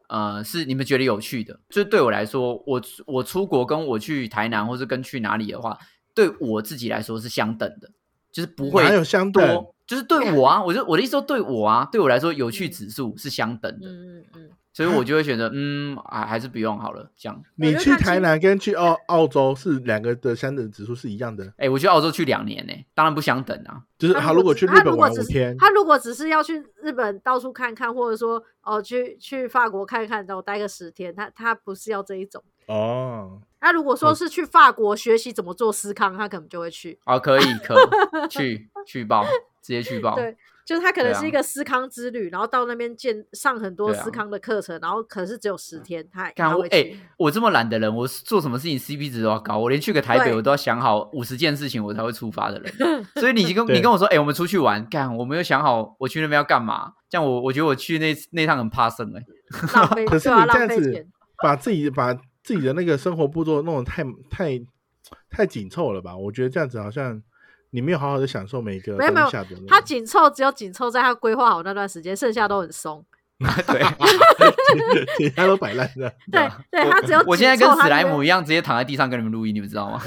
[0.08, 1.61] 呃，是你们觉得有趣的。
[1.70, 5.78] 就对我来说，我我出国跟我去台南或是跟去哪里的话，
[6.14, 7.90] 对我自己来说是相等的，
[8.30, 17.42] 就是不会哪有相等多，就是对我啊，我就我的意思说对我啊，对我来说有趣指数是相等的，嗯嗯嗯，所以我就会选择嗯，还还是不用好了，这样。
[17.56, 23.82] 你去台南跟去澳澳洲是两个的相等指数是一样的，哎，我去澳洲去两年呢、当然不相等啊。
[23.98, 32.42] 就是他如果去日本玩五天，他如果只是要去日本到处看看，或者说哦去去法国看看，然后待个十天，他他不是要这一种。
[32.66, 36.98] 哦，那如果说是去法国学习怎么做司康，他可能就会去。
[37.04, 37.76] 哦，可以，可
[38.28, 39.24] 去去报，
[39.61, 40.14] 直接去报。
[40.16, 46.92] 对，就是他可能是一个思康之旅，然后到那边见上很多对啊司康的课程，然后可是只有十天，他看我哎。
[47.16, 52.72] 我这么懒的人，我做什么事情 CP 值都要高，我连去个台北我都要想好五十件事情我才会出发的人。
[53.16, 59.22] 所以你跟你跟我说，哎、我们出去玩，干，我没有想好我去那边要干嘛，这样我我觉得我去那那趟很怕生哎、
[59.75, 61.07] 浪 费，可是你这样子浪费钱。
[61.42, 64.61] 把自己把自己的那个生活步骤弄得太太
[65.31, 66.16] 太紧凑了吧？
[66.16, 67.20] 我觉得这样子好像
[67.72, 69.28] 你没有好好的享受每个没有没有。
[69.66, 73.04] 他紧凑只有紧凑在他规划好那段时间，剩下都很松。
[73.42, 73.82] 对，
[75.18, 76.14] 其他都摆烂的。
[76.30, 80.00] 对对，他只有我现在跟史莱姆一样，直接躺在地上跟你们录音，你们知道吗？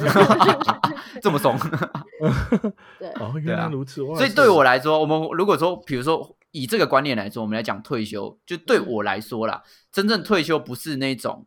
[1.21, 1.57] 这么松。
[2.97, 4.01] 对哦，原来如此。
[4.03, 11.45] 哇所以对我来说，我们如果说，比如说以这个观念来说，我们来讲退休，就对我来说啦，真正退休不是那种，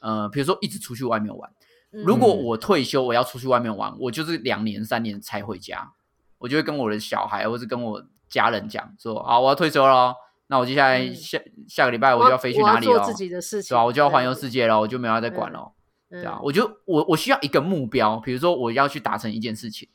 [0.00, 1.48] 呃，比如说一直出去外面玩。
[1.92, 5.92] 嗯如果我退休，我要出去外面玩，我就是两年、三年才回家，
[6.38, 10.16] 我就会跟我的小孩或者跟我家人讲说，好，我要退休了哦，
[10.48, 15.60] 那我接下来嗯下、下个礼拜我就要飞去哪里了，自己的事情，对吧、我就要环游世界了，我就没有要再管了。
[15.60, 15.72] 嗯
[16.10, 19.86] 对啊，我就我我需要一个目标，比如说我要去达成一件事情，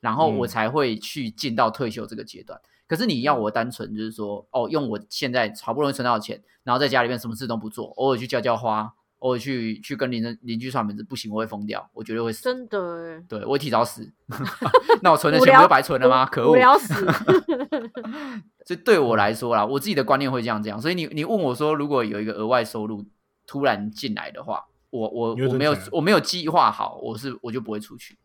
[0.00, 2.60] 然后我嗯才会去进到退休这个阶段。
[2.88, 12.42] 可是你要我单纯就是说，哦，用我现在好不容易存到的钱，然后在家里面什么事都不做，偶尔去浇浇花，偶尔去去跟邻人邻居串门子，不行，我会疯掉，我绝对会死。
[12.42, 14.12] 真的欸对我会提早死。
[15.02, 16.26] 那我存的钱不就白存了吗？
[16.26, 16.50] 可恶！
[16.50, 16.94] 我要死。
[18.66, 20.80] 所以对我来说啦，我自己的观念会这样这样。
[20.80, 23.04] 所以你你问我说，如果有一个额外收入
[23.46, 28.16] 突然进来的话，我我我没有我没有计划好，我是我就不会出去。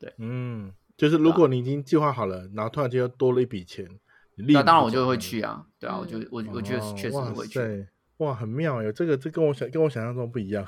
[0.00, 3.86] 对嗯，就是如果你已经计划好了，然后突然间又多了一笔钱，
[4.36, 7.86] 那当然我就会去啊，对啊，我就嗯我我觉得哦确实哇会去。
[8.18, 8.90] 塞哇，很妙哟！
[8.92, 10.64] 这个这跟我想跟我想象中不一样，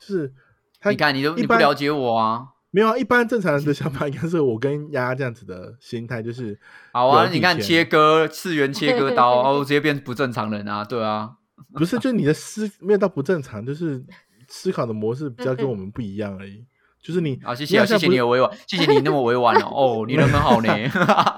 [0.00, 0.32] 就是
[0.80, 2.48] 他你看，你都一般你不了解我啊。
[2.70, 6.58] 没有啊，一般正常人的想法应该是我跟丫丫这样子的心态，就是
[6.92, 11.30] 好啊，你看切割次元切割刀，哦，我直接变不正常人啊，对啊，
[11.72, 14.04] 不是，就是你的思没有到不正常，就是
[14.48, 16.66] 思考的模式比较跟我们不一样而已。
[17.00, 19.68] 就是你好，谢谢啊，谢谢你的委婉，谢谢你那么委婉哦，
[20.00, 20.74] 哦，你人很好呢。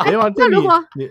[0.06, 1.06] 没有啊， 那如果你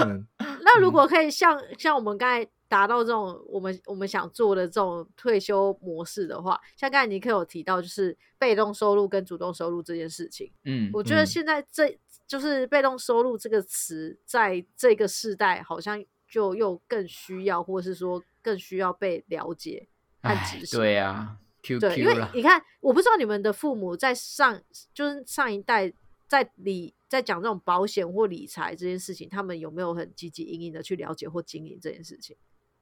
[0.00, 19.88] 嗯，那如果可以像像我们刚才达到这种我们我们想做的这种退休模式的话，像刚才尼克有提到，就是被动收入跟主动收入这件事情，嗯，我觉得嗯现在这就是被动收入这个词，在这个时代好像就又更需要，或是说更需要被了解
[20.22, 20.78] 和哎执，行。
[20.78, 24.60] 对啊对，因为，你看，我不知道你们的父母在上，
[24.94, 25.92] 就是上一代
[26.28, 32.36] 在理在讲这种保险或理财这件事情，他们有没有很积极营营的去了解或经营这件事情？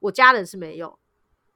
[0.05, 0.97] 我家人是没有，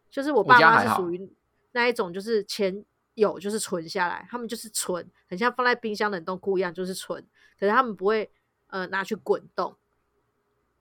[0.10, 1.32] 就是我爸妈是属于
[1.72, 2.84] 那一种，就是钱
[3.14, 7.24] 有就是存下来，他们就是存，很像放在冰箱冷冻库一样，就是存，
[7.60, 8.30] 可是他们不会
[8.68, 9.76] 呃拿去滚动。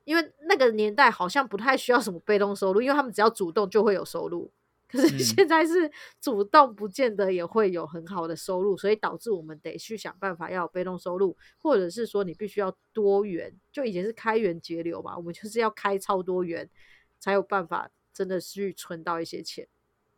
[0.04, 4.50] 因为那个年代好像不太需要什么被动收入，因为他们只要主动就会有收入。
[4.90, 13.54] 可是嗯现在是主动不见得也会有很好的收入，所以导致我们得去想办法要有被动收入，或者是说你必须要多元。
[13.70, 16.66] 就以前是开源节流嘛，我们就是要开超多元，
[17.18, 19.68] 才有办法真的去存到一些钱。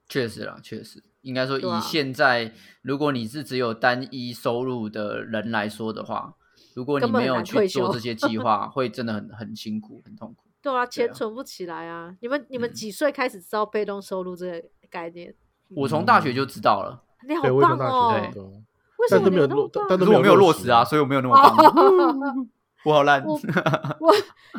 [0.09, 6.35] 确实啦，确实，应该说以现在，如果你是只有单一收入的人来说的话，
[6.75, 10.45] 如果你没有去做这些计 划，会真的很很辛苦，很痛苦。
[10.63, 12.15] 对啊，钱啊存不起来啊！
[12.21, 15.35] 你们你们嗯几岁开始知道被动收入这个概念？
[15.77, 18.65] 我从大学就知道了，你好对，我也从大棒哦
[18.99, 22.49] 为什么你但是没有落，那么但是我没有落实啊，所以我没有那么棒。
[22.85, 23.23] 我好烂。
[23.25, 23.35] 我
[24.01, 24.15] 我，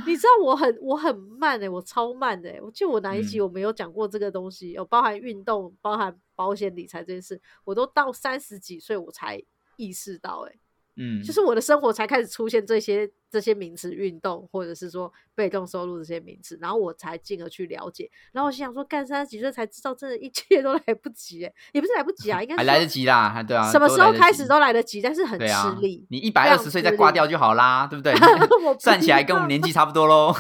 [0.06, 2.62] 你知道我很我很慢哎、我超慢哎、欸。
[2.62, 9.44] 我记得我哪一集嗯我没有讲过这个东西，有包含运动、包含保险理财这件事，我都到三十几岁我才
[9.76, 10.60] 意识到、欸，
[10.98, 18.10] 嗯，就是我的生活才开始出现这些这些名词，运动或者是说被动收入这些名词，然后我才进而去了解。
[18.34, 26.06] 然后我心想说，干三十几岁才知道，真的一切都来不及、欸，也不是来不及啊，应该还来得及啦，还对啊，什么时候开始都来得及，但是很吃力。
[26.10, 28.14] 你一百二十岁再挂掉就好啦，对不对？
[28.66, 30.36] 我不算起来跟我们年纪差不多喽，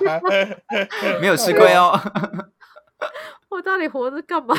[1.20, 1.92] 没有吃亏哦。
[3.50, 4.54] 我到底活着干嘛？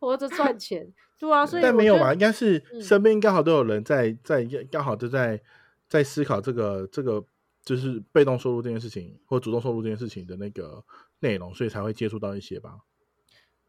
[0.00, 0.86] 活着赚钱，
[1.18, 2.12] 对啊，所以但没有吧？
[2.12, 5.42] 应该是嗯身边刚好都有人在在刚好都在
[5.88, 7.24] 在思考这个这个
[7.64, 10.84] 就是被动收入这件事情或主动收入这件事情的那个
[11.18, 12.78] 内容，所以才会接触到一些吧。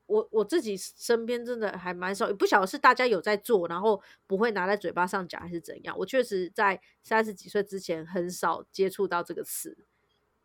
[0.05, 5.95] 我我自己身边真的还蛮少，不晓得是大家有在做，然后不会拿在嘴巴上讲，还是怎样。
[5.97, 9.77] 我确实在三十几岁之前很少接触到这个词，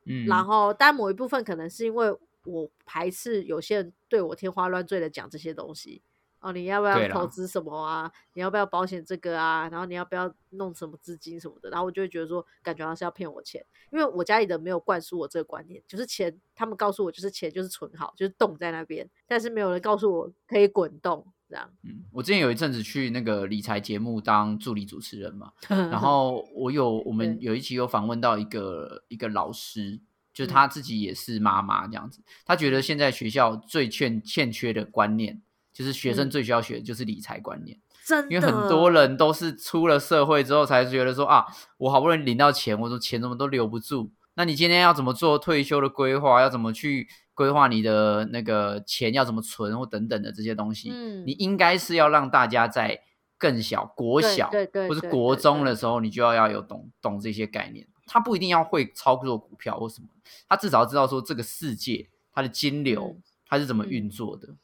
[0.05, 2.15] 嗯，然后但某一部分可能是因为
[2.45, 6.03] 我排斥有些人对我天花乱坠的讲这些东西。
[6.45, 8.11] 哦，你要不要投资什么啊？
[8.35, 9.67] 你要不要保险这个啊？
[9.71, 11.71] 然后你要不要弄什么资金什么的？
[11.71, 21.67] 然后我就会觉得说，感觉他是要骗我钱，因为我家里的没有灌输我这个观念，就是钱，他们告诉我就是钱就是存好，就是冻在那边，但是没有人告诉我可以滚动这样。
[21.83, 29.99] 嗯，我之前有一阵子去那个理财节目当助理主持人嘛， 然后我有我 们有一期有访问到一个一个老师，
[30.35, 35.41] 就是嗯他自己也是妈妈这样子，他觉得现在学校最欠欠缺的观念，
[35.75, 37.79] 就是学生嗯最需要学的就是理财观念。
[38.07, 41.45] 真的，因为很多人都是出了社会之后才觉得说啊，
[41.77, 44.11] 我好不容易领到钱，我说钱怎么都留不住。
[44.37, 46.41] 那你今天要怎么做退休的规划？
[46.41, 50.91] 要怎么去规划你的那个钱要怎么存或等等的这些东西？
[50.93, 53.01] 嗯你应该是要让大家在
[53.39, 57.87] 更小国对小对对或是国中的时候，你就要要有懂懂这些概念。
[58.07, 60.09] 他不一定要会操作股票或什么，
[60.47, 64.49] 他至少要知道说这个世界它的金流嗯它是怎么嗯运作的。
[64.49, 64.59] 嗯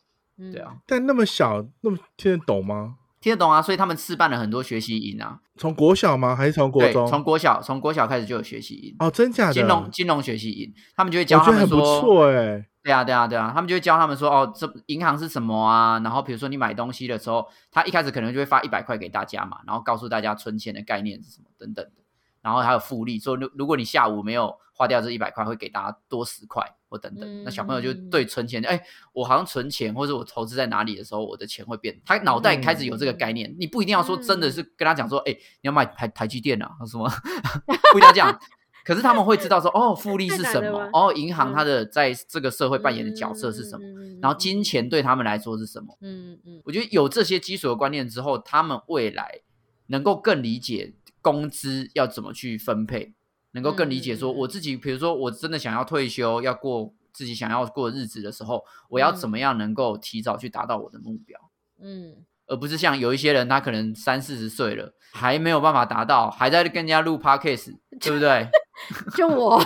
[0.52, 2.96] 对啊，但那么小，那么听得懂吗？
[3.20, 5.38] 听得懂啊，所以他们示范了很多学习营啊。
[5.58, 6.34] 从国小吗？
[6.34, 7.06] 还是从国，中？
[7.06, 9.52] 从国小从国小开始就有学习营，哦，真假的？
[9.52, 12.66] 金融金融学习营，他们就会教他们说，错哎。
[12.82, 16.00] 对啊对啊对啊，他们就会教他们说，哦，这银行是什么啊？
[16.02, 22.00] 然后比如说你买东西的时候，他一开始可能就会发一百块给大家嘛，然后告诉大家存钱的概念是什么等等的，
[22.40, 27.44] 然后还有复利，说如如果你下午没有花掉这一百块，会给大家多十块或等等。
[27.44, 28.82] 那小朋友就嗯对存钱，哎，
[29.14, 33.54] 我好像存钱或者我投资在哪里的时候，我的钱会变，他脑袋开始有这个概念。
[33.58, 37.08] 你不一定要说真的是跟他讲说，哎，你要买台台积电啊，什么
[37.92, 38.38] 不一定要这样。
[38.82, 40.58] 可是他们会知道说，哦，复利是什？
[40.60, 43.86] 么哦，银行它嗯的在这个社会扮演的角色是什么？
[43.86, 45.96] 么然后金钱对他们来说是什么？
[46.00, 49.40] 嗯嗯我觉得有这些基础的观念之后，他们未来
[49.88, 53.12] 能够更理解工资要怎么去分配，
[53.52, 61.38] 能够更理解说我自己，比如说我真的想要退休，要过自己想要过日子的时候，我要怎么样能够提早去达到我的目标，
[61.82, 68.48] 嗯而不是像有一些人他可能三四十岁了还没有办法达到，还在跟人家录 podcast， 对不对？
[69.16, 69.62] 就我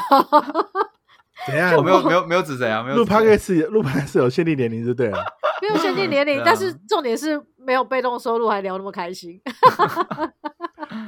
[1.46, 1.74] 怎样？
[1.76, 5.24] 我没有没有没有指谁啊，没有录指谁 podcast 录 podcast 有限定年龄，就对了。
[5.62, 9.40] 没有限定年龄，啊但是重点是没有被动收入，还聊那么开心。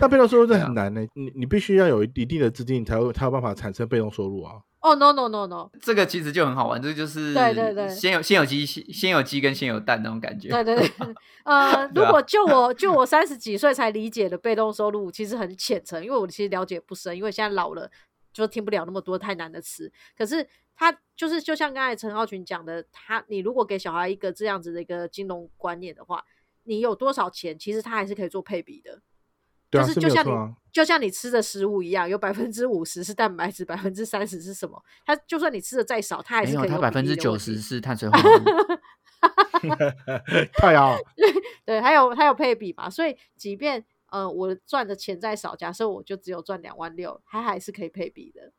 [0.00, 4.60] 但被动收入这很难呢，你你必须要有一定的资金，你才会才有办法产生被动收入啊。
[4.80, 10.48] 哦、no no no no，这个其实就很好玩，这就是对对对先有先有鸡先先有鸡跟先有蛋那种感觉。
[10.48, 10.90] 对对对，
[11.44, 17.90] 呃，如果就我就我三十几岁才理解的被动收入，其实很浅层，因为我其实了解不深，因为现在老了
[18.32, 19.92] 就听不了那么多太难的词。
[20.16, 20.46] 可是
[20.76, 26.24] 他就是就像刚才陈浩群讲的，他你如果给小孩一个这样子的一个金融观念的话，
[26.62, 29.00] 你有多少钱，其实他还是可以做配比的。
[29.76, 30.54] 对啊，就是就像你。
[30.76, 34.78] 就像你吃的食物一样，有百分之五十是蛋白质，百分之三十是什么？
[35.06, 38.42] 它就算你吃的再少，它还没有，是可以它百分之九十是碳水化合物。
[40.52, 40.98] 太好，
[41.64, 48.52] 对，还有还有配比嘛，所以即便呃我赚的钱再少，假设我就只有赚两万六，它还是可以配比的，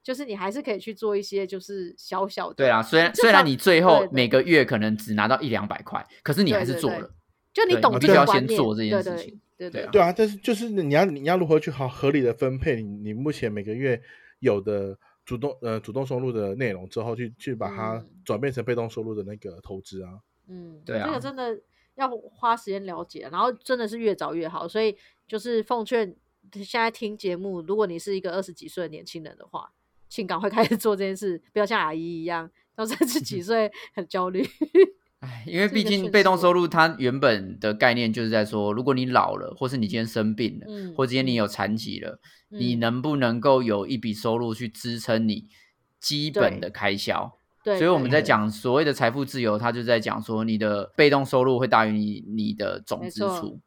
[0.00, 7.10] 就是你还是可以去做一些就是小小的，对啊，虽然虽然你最后每个月可能只拿到一两百块，可是你还是做了。
[7.58, 14.00] 就你懂这个观念做这件对对事情对对啊对啊，但是就是你要你要如何去好合理的分配你你目前每个月
[14.38, 20.20] 有的主动呃主动收入的内容之后，去去把它嗯转变成被动收入的那个投资啊。
[20.46, 21.60] 嗯，对啊这个真的
[21.96, 24.66] 要花时间了解，然后真的是越早越好。
[24.66, 24.96] 所以
[25.26, 26.14] 就是奉劝
[26.52, 29.70] 现在听节目，如果你是一个二十几岁的年轻人的话，
[30.08, 34.42] 请赶快开始做这件事，不要像阿姨一样到三十几 岁很焦虑。
[35.28, 41.34] 哎，因为毕竟被动收入它原本的概念就是在说，如果你老了，或是你今天生病了，嗯或今天你嗯。
[41.34, 42.18] 有残疾了，
[42.48, 42.80] 你嗯。
[42.80, 45.46] 能不能够有一笔收入去支撑你
[46.00, 47.36] 基本的开销？
[47.64, 48.20] 对，所以我们在。
[48.20, 53.60] 对讲所谓的财富自由，它就在讲说你的被动收入会大于你你的总支出，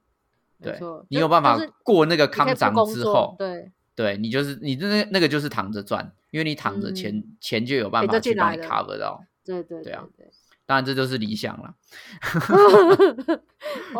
[0.62, 8.68] 对你有办法就是过那个康涨之后，对，对你就是你那那个就是躺着赚，因为你躺着钱、钱就有办法去帮你就进来了。
[8.68, 9.24] cover 到。
[9.44, 10.28] 对对对啊对，
[10.72, 11.76] 当然这就是理想了。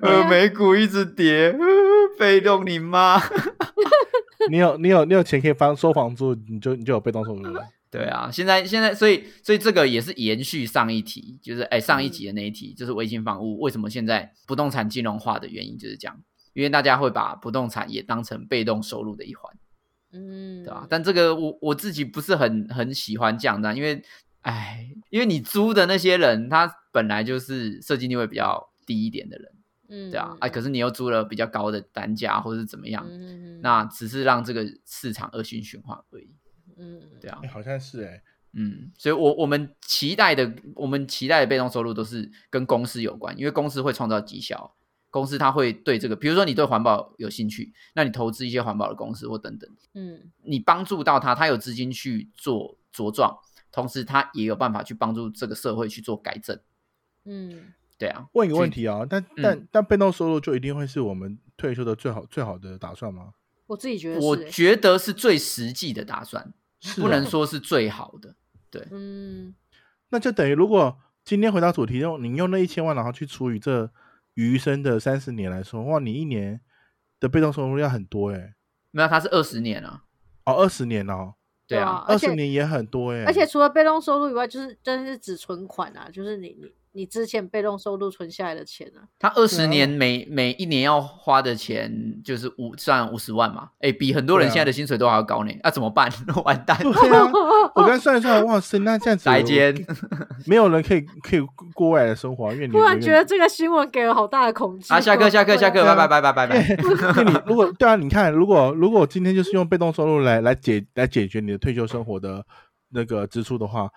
[0.00, 1.58] 呃美股一直跌，呃
[2.16, 3.20] 被动你妈。
[4.48, 7.66] 你有你有你有钱可以房收房租，你就你就有被动收入了。
[7.90, 16.16] 对啊，现在现在，所以所以这个也是延续上一题，就是哎上一集的那一题，就是微型房屋为什么现在不动产金融化的原因就是这样，
[16.52, 19.52] 因为大家会把不动产也当成被动收入的一环，
[20.12, 24.00] 嗯，对吧、但这个我我自己不是很很喜欢这样的，因为
[24.42, 29.52] 哎，因为你租的那些人，他本来就是设计地位比较低一点的人，
[29.88, 36.34] 嗯，对啊，哎，可是你又租了比较高的单价或者是怎么样，嗯，嗯那只是让这个市场恶性循环而已。
[36.76, 38.22] 嗯，对啊哎，，好像是哎，
[38.54, 44.74] 嗯，所以我我们期待的，我们期待的被动收入都是跟公司有关，因为公司会创造绩效，
[45.10, 53.36] 公司它会对这个，比如说你对环保有兴趣，那你投资一些环保的公司或等等，嗯你帮助到他，他有资金去做茁壮，
[53.72, 56.58] 同时他也有办法去帮助这个社会去做改正。
[57.24, 63.34] 嗯，对啊，问一个问去题啊，但嗯但但被动收入就一定会是我们退休的最好最好的打算吗？
[63.66, 68.34] 我自己觉得我觉得是最实际的打算，是不能哦说是最好的。
[68.70, 69.54] 对嗯，
[70.08, 73.90] 那就等于如果今天回到主题，用你用那一千万，然后去除以这
[74.34, 76.60] 余生的三十年来说，哇，你一年
[77.20, 78.54] 的被动收入要很多哎、
[78.90, 80.04] 没有，它是二十年啊，
[80.46, 81.34] 哦，二十年哦，
[81.70, 95.52] 对啊，二而且十年也很多哎、而且除了被动收入以外，就是真的是只存款啊，就是你你你之前被动收入存下来的钱啊，他二十年每每一年要花的钱就是五算五十万嘛，哎，比很多人现在的薪水都还要高呢。
[95.62, 96.10] 那、怎么办？
[96.44, 97.30] 完蛋，对啊，
[97.76, 99.74] 我刚才算一算，哇塞，那这样子来间
[100.46, 101.40] 没有人可以可以
[101.74, 105.00] 过未来的生活啊，因为你突然觉得这个新闻给了好大的恐惧啊！
[105.00, 106.76] 下课下课下课，拜拜拜拜拜拜。
[107.14, 112.44] 那你如果对啊，你看，如果如果今天就是用被动收入来来解来解决你的退休生活的
[112.92, 113.88] 那个支出的话，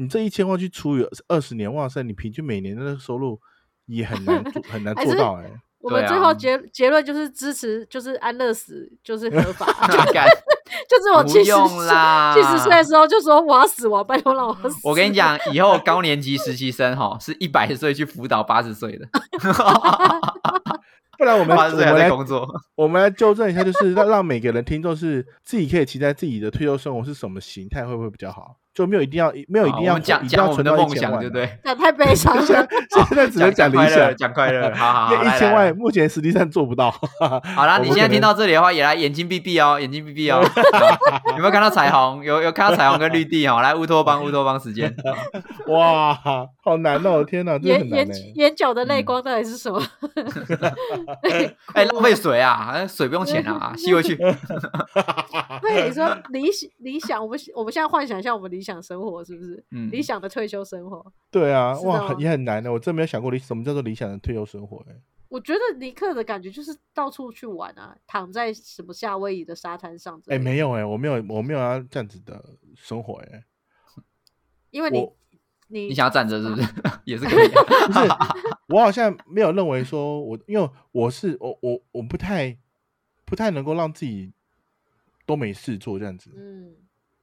[0.00, 3.38] 你这一千万去除以二十年，哇塞，你平均每年的收入
[3.84, 9.66] 也很难做 很难做到哎、我们最后结结论就是支持，就是安乐死就是合法，
[10.10, 10.26] 干
[10.88, 11.52] 就是我七十
[11.86, 14.80] 啦，七十岁的时候就说我要死，我拜托让我 死。
[14.84, 19.06] 我跟你，讲，以后高年级实习生哈是一百岁去辅导八十岁的，
[21.18, 22.48] 不然我们八十岁还我们来在工作。
[22.74, 28.56] 我们来纠正一下，就是让让每个人听众是自己可以期待自己的退休生活是什么形态，会不会比较好？
[28.72, 31.18] 就没有一定要没有一定要讲一定要存到讲我们的梦想？
[31.20, 31.58] 对不对？
[31.64, 32.68] 那太悲伤现在了。
[33.08, 36.90] 现在只能讲理快乐，想，讲快乐，好好一千万目前实际上做不到。
[37.54, 40.40] 好啦，你现在听到这里的话，也来眼睛闭闭哦，眼睛闭闭哦。
[41.32, 42.22] 有没有看到彩虹？
[42.24, 43.60] 有有看到彩虹跟绿地哦？
[43.60, 44.94] 来乌托邦，乌托邦时间。
[45.66, 46.14] 哇，
[46.62, 47.24] 好难哦！
[47.24, 48.08] 天哪，眼眼。
[48.36, 49.82] 眼角的嗯泪光到底是什么？
[51.74, 52.70] 哎，浪费水啊！
[52.72, 54.16] 哎水不用钱啊，吸回去。
[54.16, 59.64] 对，你说理想理想，我们我们现在幻想一下我们理想生活是不是？
[59.70, 62.70] 嗯理想的退休生活，对啊，哇，也很难的。
[62.70, 64.84] 我真没有想过理什么叫做理想的退休生活。
[64.90, 64.94] 哎，
[65.30, 70.20] 我觉得尼克的感觉就是到处去玩啊，躺在什么夏威夷的沙滩上。
[70.26, 72.44] 哎，没，有哎，我没有，我没有要这样子的
[72.74, 73.44] 生活哎。
[74.70, 75.08] 因为你
[75.68, 76.68] 你你想要站着是不是？
[77.04, 77.62] 也是可以啊。
[77.88, 78.08] 不是，
[78.68, 82.56] 我好像没有认为说我，因为我是我我我不太
[83.24, 84.32] 不太能够让自己
[85.26, 86.74] 都没事做这样子，嗯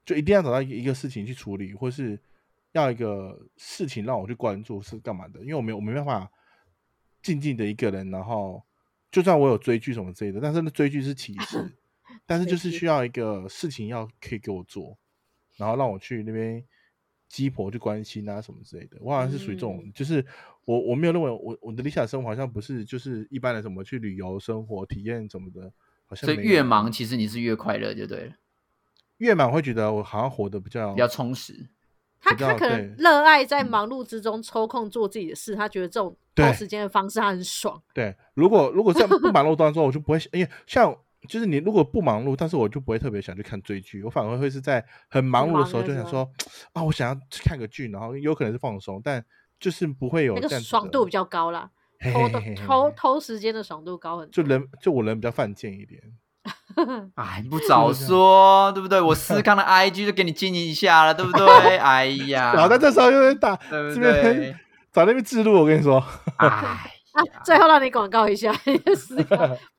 [0.07, 2.17] 就一定要找到一个事情去处理，或是
[2.71, 6.31] 要一个事情让我去关注是干嘛的，因为我没有我没办法
[7.21, 8.63] 静静的一个人，然后
[9.11, 11.69] 就算我有追剧什么之类的，但是那追剧是其次，
[12.25, 12.71] 但是就是。
[12.71, 14.97] 需要一个事情要可以给我做，
[15.57, 16.63] 然后让我去那边
[17.27, 18.97] 鸡婆去关心啊什么之类的。
[19.01, 19.91] 我好像是属于这种，嗯。
[19.91, 20.25] 就是
[20.63, 25.69] 我我没有认为我我的理想生活好像不是就是一般的什么去旅游生活体验什么的，
[26.05, 28.35] 好像所以越忙，其实你是越快乐，就对了，
[29.17, 31.67] 越满会觉得我好像活得比较比较充实。
[32.19, 37.81] 他他可能热爱在忙碌之中抽空做自己的事，他觉得这种对偷时间的方式他很爽。
[37.93, 40.93] 对，如果如果在 不忙碌当中，我就不会，因为像
[41.29, 46.29] 就是你如果不忙碌，但是我就不会特别想去看追剧，我反而会是在很忙碌的时候就想说
[46.73, 49.23] 啊，我想要去看个剧，然后有可能是放松，但
[49.59, 54.43] 就是不会有那个爽度比较高啦，嘿偷的偷偷时间的爽度高很多。
[54.43, 56.01] 就人就我人比较犯贱一点，
[57.15, 58.99] 哎，你不早说，对不对？
[59.01, 61.47] 我思 康的 IG 就给你经营一下了，对不对？
[61.77, 64.55] 哎呀，然后在这时候又会打对不这边对？
[64.91, 66.03] 找那边记录，我跟你说，
[66.37, 66.83] 哎啊，
[67.43, 68.53] 最后让你广告一下，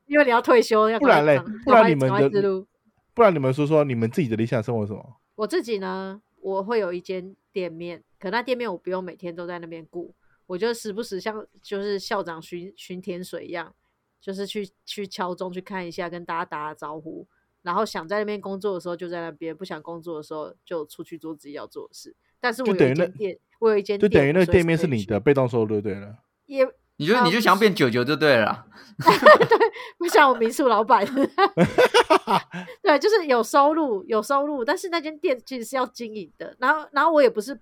[0.07, 2.65] 因为你要退休，要不然嘞不然你们的
[3.13, 5.03] 不然你们说说你们自己的理想生活是什么？
[5.35, 10.13] 我自己呢，我会有一间店面，可那店面我不用每天都在那边顾，
[10.47, 13.73] 我就时不时像就是校长巡巡天水一样，
[14.21, 17.27] 就是去去敲钟去看一下，跟大家打打招呼。
[17.61, 22.15] 然后想在那边工作的时候就在那边，不想工作的时候就出去做自己要做的事。
[22.39, 26.19] 但是我有就等于那一间店，我有一间就等于那个店面是你的被动收入，就对了。
[26.45, 26.65] 也
[26.95, 28.65] 你就你就想变九九就对了
[28.99, 29.57] 对。
[29.97, 31.05] 不像我民宿老板，
[32.81, 36.55] 对，就是有收入，有收入，但是那间店其实是要经营的。
[36.59, 37.59] 然后，然后我也不是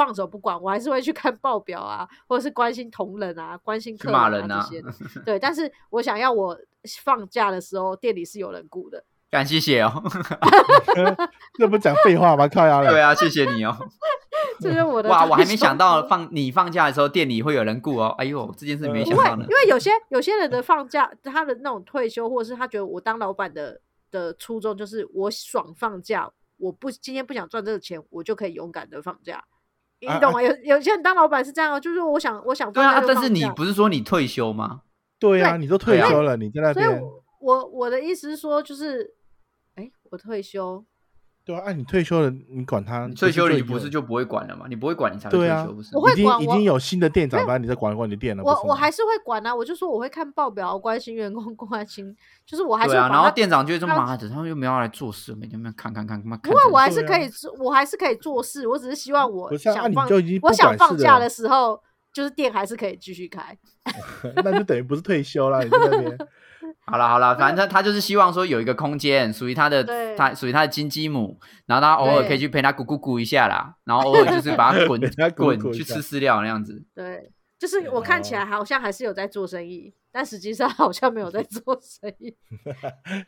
[0.00, 4.90] 放手不管，我还是会去看报表啊，或者是关心同仁啊，关心客人骂人啊啊这些的。
[5.26, 6.58] 对，但是我想要我
[7.02, 9.04] 放假的时候，店里是有人顾的。
[9.30, 10.02] 感谢谢哦，
[11.58, 12.48] 这不讲废话吗？
[12.48, 12.88] 靠呀嘞！
[12.88, 13.76] 对啊，谢谢你哦。
[14.58, 18.14] 这是我的哇，我还没想到放你放假的时候店里会有人顾哦。
[18.16, 19.54] 哎呦，这件事没想，到呢因。
[19.54, 23.80] 为有些有些人的放假，他的那种退休，或者是他觉得我当老板的
[24.10, 29.44] 的初衷就是我爽放假，我不今天不想赚这个钱，我就可以勇敢的放假。
[30.00, 30.42] 你啊懂吗？
[30.42, 34.82] 有有些人当老板是这样哦，就是我想我想对啊，放假就但是你不是说你退休吗？
[35.18, 39.14] 对啊，你都退休了，你在那所以，我我我的意思是说，就是
[39.74, 40.82] 哎，我退休，
[41.50, 43.06] 对啊，啊你退休了，你管他？
[43.06, 44.66] 你退休了，你不是就不会管了吗？
[44.68, 46.02] 你不会管，你才会退休，不是我？
[46.02, 52.14] 会管已经已经有新的店长把你在管管你的店了，我我还是会管啊，我就说我会看报表，关心员工， 关心，
[52.46, 60.08] 就是我还是对啊，然后店长就会说他妈的，他们又没有要来做事，每天在那边看看看，他妈看不过我还是可以做，我还是可以做事，我只是希望我想放，
[60.42, 61.80] 我想放假的时候，
[62.12, 63.56] 就是店还是可以继续开。
[64.44, 66.18] 那就等于不是退休啦，你在那边。
[66.86, 75.00] 好了好了，反正他他就是希望说有一个空间属于他的，对他属于他的金鸡母，然后他偶尔可以去陪他咕咕咕一下啦，然后偶尔就是把他 滚
[75.58, 76.84] 滚去吃饲料那样子。
[76.94, 82.36] 对，就是我看起来好像还是有在做生意，但实际上好像没有在做生意，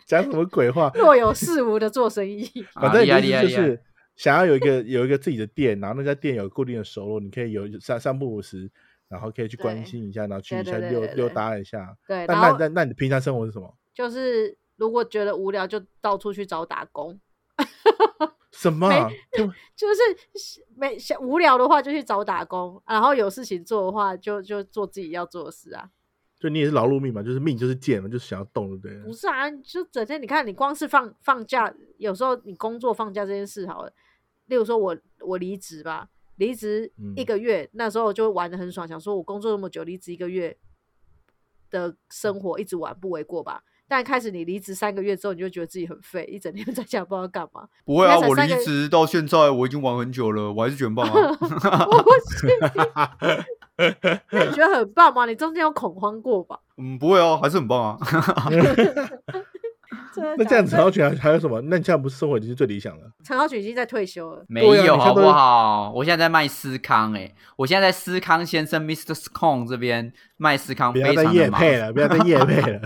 [0.07, 0.91] 讲什么鬼话？
[0.95, 2.45] 若有似无的做生意。
[2.75, 3.83] 啊反正你厉害厉害厉害的意思就是
[4.17, 8.71] 想要有一个有一个自己的店，然后那家店有固定的收入，你可以有三三不五时，
[9.09, 11.97] 然后可以去关心一下，然后去一下溜溜达一下。
[12.07, 13.77] 对，那那那那你的平常生活是什么？
[13.95, 17.19] 就是如果觉得无聊，就到处去找打工。
[18.53, 19.11] 什么啊？
[19.33, 25.89] 就 就是没想无聊的话就去找打工，然后有事情做的话就就做自己要做的事啊。
[26.43, 29.13] 就你也是劳碌命嘛，就是命就是贱嘛，就是想要动，对不对了不？
[29.13, 33.93] 是啊，就整天你看，你光是放放假，有时候你工作放假这件事好了，
[34.47, 40.59] 例如说我我离职吧，离职一嗯个月，那时候就玩的很爽，想说我工作那么久，离职一个月
[41.71, 43.63] 的生活一直玩不为过吧。
[43.89, 47.69] 但开始你离职三个月之后，你就觉得自己很废，一整天 在家不知道干嘛。
[47.85, 51.31] 不会啊，我离职到现在我已经玩很久了，我还是卷棒啊。
[51.39, 52.51] 我不信，
[54.31, 55.27] 那你觉得很棒吗？
[55.27, 56.59] 你中间有恐慌过吧？
[56.79, 57.99] 嗯，不会哦，还是很棒啊。
[60.37, 61.59] 那这样陈子，浩群还还有什么？
[61.63, 63.11] 那你这样不是生活已经是最理想了？
[63.25, 64.45] 陈浩群已经在退休了。
[64.47, 65.91] 没有好不好？
[65.95, 69.15] 我现在在卖思康哎、我现在在思康先生 Mr.
[69.15, 71.25] Scone 这边卖思康，不要再。
[71.33, 72.81] 夜配了，不要再夜配了。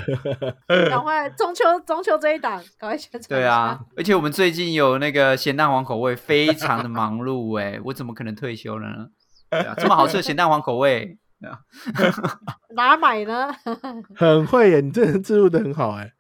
[0.89, 3.23] 赶快中秋中秋这一档，赶快宣传。
[3.29, 9.07] 对啊，，而且我们最近有那个咸蛋黄口味，非常的忙碌哎、我怎么可能退休了呢？
[9.51, 11.61] 对啊，这么好吃的咸蛋黄口味，对啊
[12.75, 13.51] 哪买呢？
[14.17, 16.13] 很会耶，你这人自入的很好哎。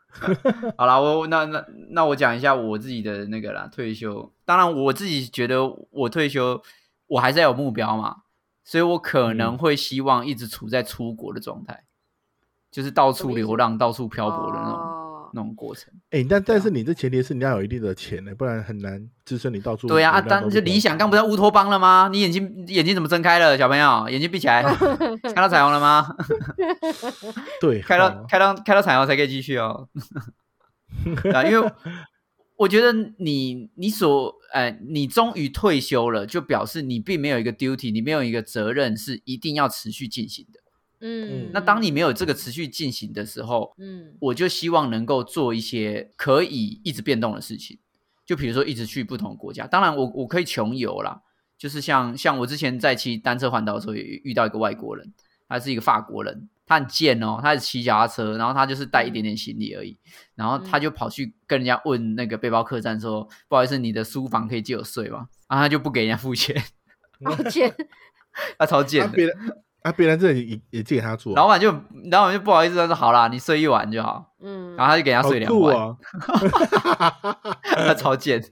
[0.78, 4.32] 好啦，我那那那我讲一下我自己的那个啦，退休。
[4.44, 6.62] 当然，我自己觉得我退休，
[7.08, 8.16] 我还是要有目标嘛，
[8.64, 11.84] 所以我可能嗯会希望一直处在出国的状态，
[12.70, 14.95] 就是到处流浪、到处漂泊的那种、哦
[15.36, 15.92] 那种过程。
[16.10, 19.86] 哎，但但是你这前提是你要有一定的钱呢，不然很难支撑你到处。
[19.86, 22.08] 对呀、啊，当就理想，刚不是乌托邦了吗？
[22.10, 24.08] 你眼睛眼睛怎么睁开了，小朋友？
[24.08, 24.62] 眼睛闭起来，
[25.22, 26.16] 看到彩虹了吗？
[27.60, 29.88] 对，开到好开到开到彩虹才可以继续哦。
[31.22, 31.70] 对啊，因为
[32.56, 40.60] 我觉得你你所呃，你终于退休了，就表示你并没有一个 duty，你没有一个责任是一定要持续进行的。
[41.00, 47.78] 嗯，那当你没有这个持续进行的时候，嗯我就希望能够做一些可以一直变动的事情，
[48.24, 49.66] 就比如说一直去不同的国家。
[49.66, 51.20] 当然我，我可以穷游啦，
[51.58, 55.12] 就是像像我之前在骑单车环岛的时候，也遇到一个外国人，
[55.48, 59.96] 他是一个法国人，他很贱哦，他是骑脚踏车，然后他就是带一点点行李而已，
[60.34, 66.60] 然后他就跑去跟人家问那个背包客栈说：“不好意思，你的书房可以借我睡吗？”然后他就不给人家付钱，
[67.20, 67.72] 抱歉，
[68.58, 69.18] 他超啊贱的。
[69.86, 71.70] 啊，别人这里也也借给他住哦，老板就
[72.10, 75.76] 老板就不好意思，他说：“好啦，你睡一晚就好。”嗯，然后他就给人家睡两晚。
[75.76, 75.96] 啊！
[77.62, 78.42] 他超贱，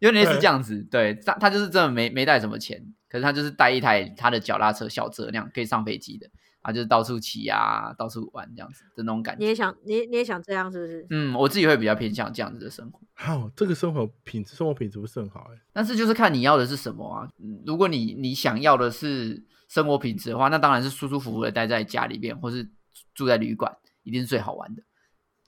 [0.00, 0.82] 因为类似这样子。
[0.90, 6.26] 对，他他就是真的没没带什么钱，可是他就是带一台他的脚踏车小车那样可以上飞机的，
[6.62, 9.40] 啊，就是到处骑啊，到处玩这样子的那种感觉。
[9.40, 11.06] 你也想，你你也想这样是不是？
[11.10, 17.28] 嗯，我自己会比较偏向这样子的生活，好，这个生活品质，生活品质不是很好哎、但是就是看你要的是什么啊。
[17.42, 22.68] 嗯如果你你想要的是生活品质的话，那当然是舒舒服服的待在家里边，或是
[23.14, 24.82] 住在旅馆，一定是最好玩的，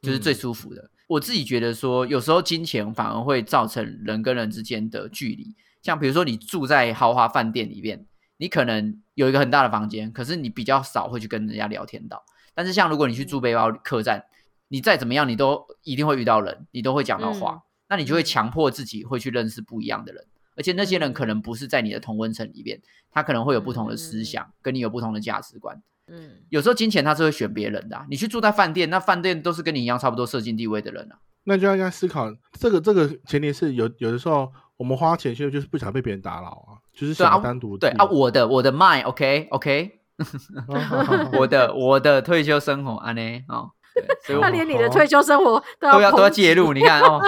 [0.02, 0.90] 就是最舒服的。
[1.08, 5.56] 我自己觉得说，有时候金钱反而会造成人跟人之间的距离。
[5.82, 8.06] 像比如说，你住在豪华饭店里面，
[8.36, 12.22] 你可能有一个很大的房间，可是你比较少会去跟人家聊天到。
[12.54, 14.22] 但是像如果你去住背包客栈，
[14.68, 20.24] 你再怎么样，你都一定会遇到人，你都会讲到话，嗯那你就会嗯强迫自己会去认识不一样的人，
[20.60, 22.78] 而且那些人可能不是在你的同温层里面，
[23.10, 25.82] 他可能会有不同的思想，跟你有不同的价值观。
[26.06, 31.16] 嗯，有时候金钱他是会选别人的啊、你去住在饭店，那饭店都是跟你一样差不多社经地位的人啊。
[31.44, 40.00] 那就要应该思考这个这个前提是有有的时候我们花钱其实就是不想被别人打扰啊，就是想单独对啊，我的我的 mind，OK OK，
[40.68, 43.22] 哦好好好我的我的退休生活安呢？
[43.48, 43.79] 哦，对
[44.24, 47.20] 所以他连你的退休生活都都要都要介入，你看哦，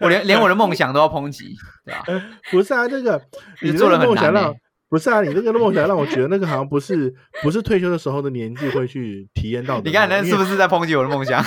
[0.00, 2.04] 我连 连我的梦想都要抨击，对吧？
[2.50, 3.20] 不是啊，这个
[3.62, 4.54] 你你做得很那个梦想让
[4.88, 9.82] 不是啊，你那个梦想让我觉得那个好像不是不是退休的时候的年纪会去体验到的。
[9.84, 10.56] 你看那是不是？
[10.56, 11.42] 在抨击我的梦想？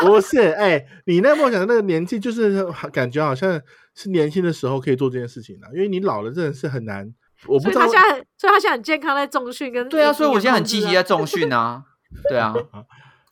[0.00, 3.60] 不是，哎、你那梦想的那个年纪，就是感觉好像
[3.94, 7.08] 是年轻的时候可以做这件事情的、因为你老了真的是很难。
[7.46, 11.02] 我不知道所以他现在很，所以他现在很健康，在重训跟对啊，所以我现在很积极在在。
[11.02, 11.82] 重训啊，
[12.28, 12.52] 对啊，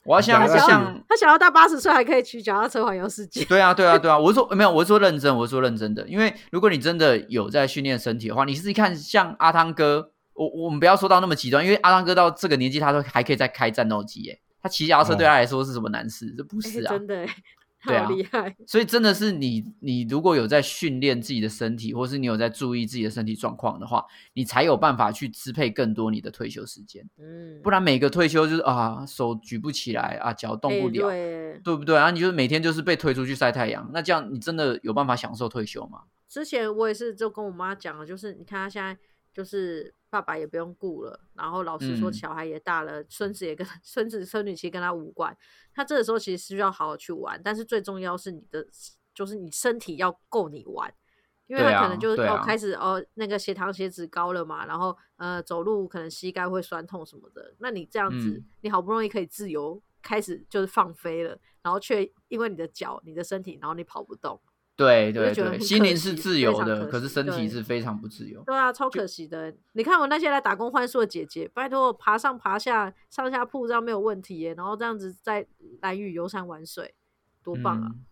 [0.05, 3.45] 我要想要像他想要到八十岁还可以骑脚踏车环游世界。
[3.45, 16.35] 对啊，对啊，对啊，我是说没有，我是说认真，我是说认真的，因为如果你真的有在训练身体的话，你试试看，像阿汤哥，我我们不要说到那么极端，因为阿汤哥到这个年纪，他都还可以再开战斗机，耶，他骑脚踏车对他来说是什么难事？
[16.37, 17.29] 这不哎是啊，真的欸，
[17.85, 18.55] 对啊厉害。
[18.67, 24.05] 所以真的是你，你如果有在训练自己的身体，或是你有在注意自己的身体状况的话，
[24.35, 27.09] 你才有办法去支配更多你的退休时间。
[27.19, 31.97] 嗯，不然每个退休就是啊，手举不起来啊，脚动不哎了，对，对不对？
[31.97, 36.03] 然后你就是每天就是被推出去晒太阳，那这样你真的有办法享受退休吗？
[36.29, 38.97] 之前我也是就跟我妈讲了，就是你看她现在
[39.33, 45.37] 就是爸爸也不用顾了，然后老师说嗯小孩也大了，孙子也跟 孙子孙女其实跟他无关，
[45.73, 48.67] 他这个时候其实需要好好去玩，但是最重要是你的
[49.15, 50.93] 就是你身体要够你玩。
[51.49, 64.41] 因为他可能就是、对啊哦开始哦那个血糖血脂高了嘛，然后呃走路可能膝盖会酸痛什么的，那你这样子、嗯你好不容易可以自由开始就是放飞了，然后却因为你的脚、你的身体，然后你跑不动，
[64.77, 68.43] 对对对，心灵是自由的，可可是身体是非常不自由。
[68.45, 69.55] 对啊，超可惜的。
[69.73, 75.47] 你看我那些来打工换宿的姐姐，拜托爬上爬下、上下铺这样没有问题耶，然后这样子在
[75.83, 76.95] 蓝雨游山玩水，
[77.43, 77.89] 多棒啊！
[77.91, 78.05] 嗯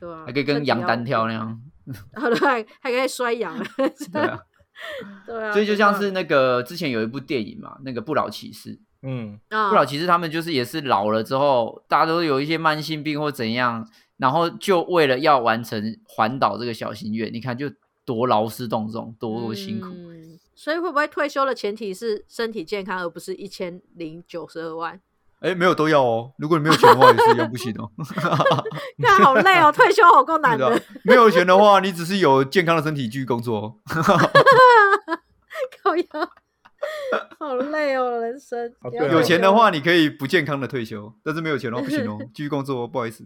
[0.00, 3.54] 对啊，还可以跟羊单挑那样， 对，还还可以摔羊，
[4.12, 4.40] 对啊。
[5.26, 13.86] 对啊，所以就像是那个之前有一部电影嘛，那个《不老骑士》，嗯，啊，不老骑士他们就是也是老了之后，大家都有一些慢性病或怎样，
[14.20, 17.68] 然后就为了要完成环岛这个小心愿，你看就
[18.04, 19.88] 多劳师动众，多辛苦。
[19.88, 25.00] 嗯所以会不会退休的前提是身体健康，而不是一千零九十二万？
[25.38, 27.90] 哎、没有都要哦，如果你没有钱的话，也是一样不行哦。
[28.98, 33.74] 那好累哦，退休好够难的啊，没有钱的话，你只是有健康的身体继续工作哦。
[35.82, 36.04] 靠腰，
[37.38, 38.70] 好累哦，人生。
[39.10, 43.24] 有钱的话，你可以不健康的退休，但是没有钱的话不行哦，继续工作哦，不好意思。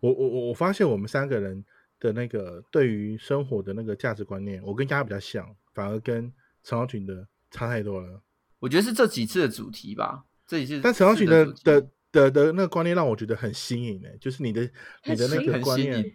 [0.00, 1.64] 我我我我发现我们三个人
[1.98, 6.32] 的那个对于生活的那个价值观念，我跟丫比较像，反而跟
[6.62, 8.22] 陈浩群的差太多了。
[8.60, 10.80] 我觉得是这几次的主题吧，这几次。
[10.82, 14.62] 但陈浩群的的的的那个观念让我觉得很新颖诶，就是你的
[15.06, 16.12] 你的那个观念新颖，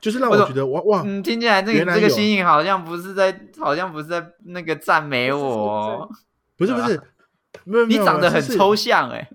[0.00, 6.08] 就是让我觉得哇哇，嗯，听起来这个这个原来有新颖好像不是在，好像不是在那个赞美我
[6.56, 7.00] 不是不是，
[7.64, 9.30] 没有你长得很抽象哎、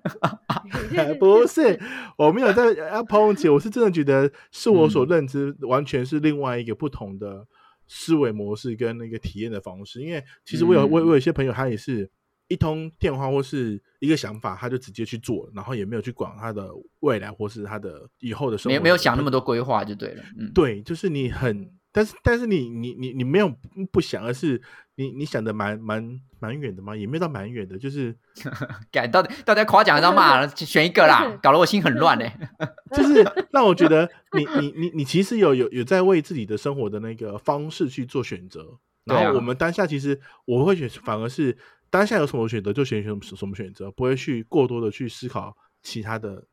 [1.20, 1.80] 不是，
[2.17, 5.09] 我没有在要抨击，我是真的觉得是我所嗯。
[5.09, 7.47] 认知完全是另外一个不同的
[7.88, 10.01] 思维模式跟那个体验的方式。
[10.01, 11.05] 因为其实我有、我嗯。
[11.05, 12.09] 我有一些朋友，他也是
[12.47, 16.67] 一通电话或是一个想法，他就直接去做，然后也没有去管他的
[16.99, 23.53] 未来或是他的以后的生活，没没有想那么多规划就对了，嗯，对，就是你很，但是但是你你你你没有
[23.91, 24.61] 不想，而是
[24.95, 28.15] 你你想的蛮蛮蛮远的嘛，也没有到蛮远的，就是
[28.91, 30.45] 感到底到底夸奖还是要骂？
[30.47, 32.49] 选一个啦，搞得我心很乱哎、
[32.93, 41.57] 就是让我觉得你你你你其实有有有在为自己的生活的那个方式去做选择，然后我们当下其实我会选，反而是
[41.89, 46.45] 当下有什么选择就选什么什么选择，不会去过多的去思考其他的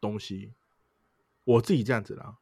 [0.00, 0.52] 东西。
[1.44, 2.36] 我自己这样子啦，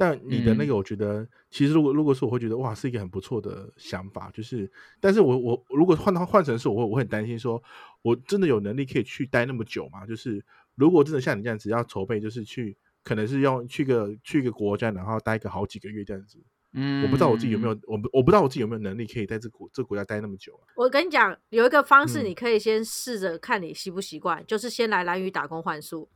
[0.00, 0.68] 但你的那嗯。
[0.68, 7.62] 个，我觉得其实如果如果是我会觉得哇，是一个很不错的想法，就是，但是我我如果换到换成是我，我会很担心说，
[8.00, 10.06] 我真的有能力可以去待那么久吗？
[10.06, 10.42] 就是
[10.74, 12.74] 如果真的像你这样子要筹备，就是去
[13.04, 16.38] 可能是用去个去一个国家，然后待个好几个月这样子，
[16.72, 20.72] 嗯，我不知道我自己有没有，我我不知道我自己有没有能力可以在这国这国家待那么久啊。
[20.76, 22.24] 我跟你讲，有一个方式，嗯。
[22.24, 26.08] 你可以先试着看你习不习惯，就是先来蓝屿打工换宿，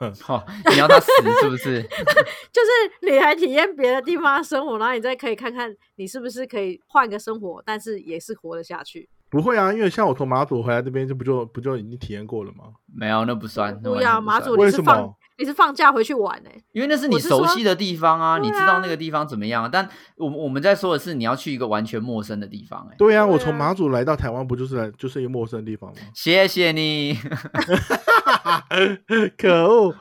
[0.00, 1.10] 哦，你要他死
[1.42, 1.82] 是不是？
[2.52, 9.08] 就是你还体验别的地方的生活，然后你再可以看看你是不是可以换个生活，但是也是活得下去。
[9.30, 12.72] 不会啊，因为像我从马祖回来这边，就不就不就已经体验过了吗？
[12.86, 13.78] 没有，那不算。
[13.84, 19.68] 那不要完全算马祖，为什你是放么你是放假回去玩呢、因为那是你熟悉的地方啊，你知道啊那个地方怎么样。
[19.70, 25.96] 但我们我们在说的是你要去一个完全陌生的地方、欸，哎，对啊，我从马祖来到台湾，不就是来就是一个陌生的地方吗？
[26.12, 27.16] 谢谢你。
[29.38, 29.94] 可恶，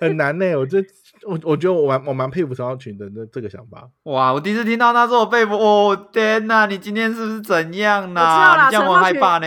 [0.00, 0.78] 很难呢、我这
[1.26, 3.88] 我我觉得我蛮我蛮佩服陈浩群的这这个想法。
[4.04, 8.64] 哇，我第一次听到他说我被捕，哦天哪，你今天是不是怎样我知道啦呢？
[8.66, 9.46] 你这样我陈浩群害怕呢。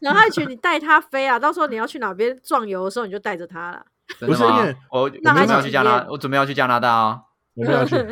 [0.00, 3.84] 然后群你带他飞啊，到时候你要去哪边壮游的时候，你就带着他了。
[4.18, 4.76] 真的吗不是因为？
[4.90, 7.20] 我我让准备要去加拿，我准备要去加拿大啊。
[7.56, 7.94] 我们要去，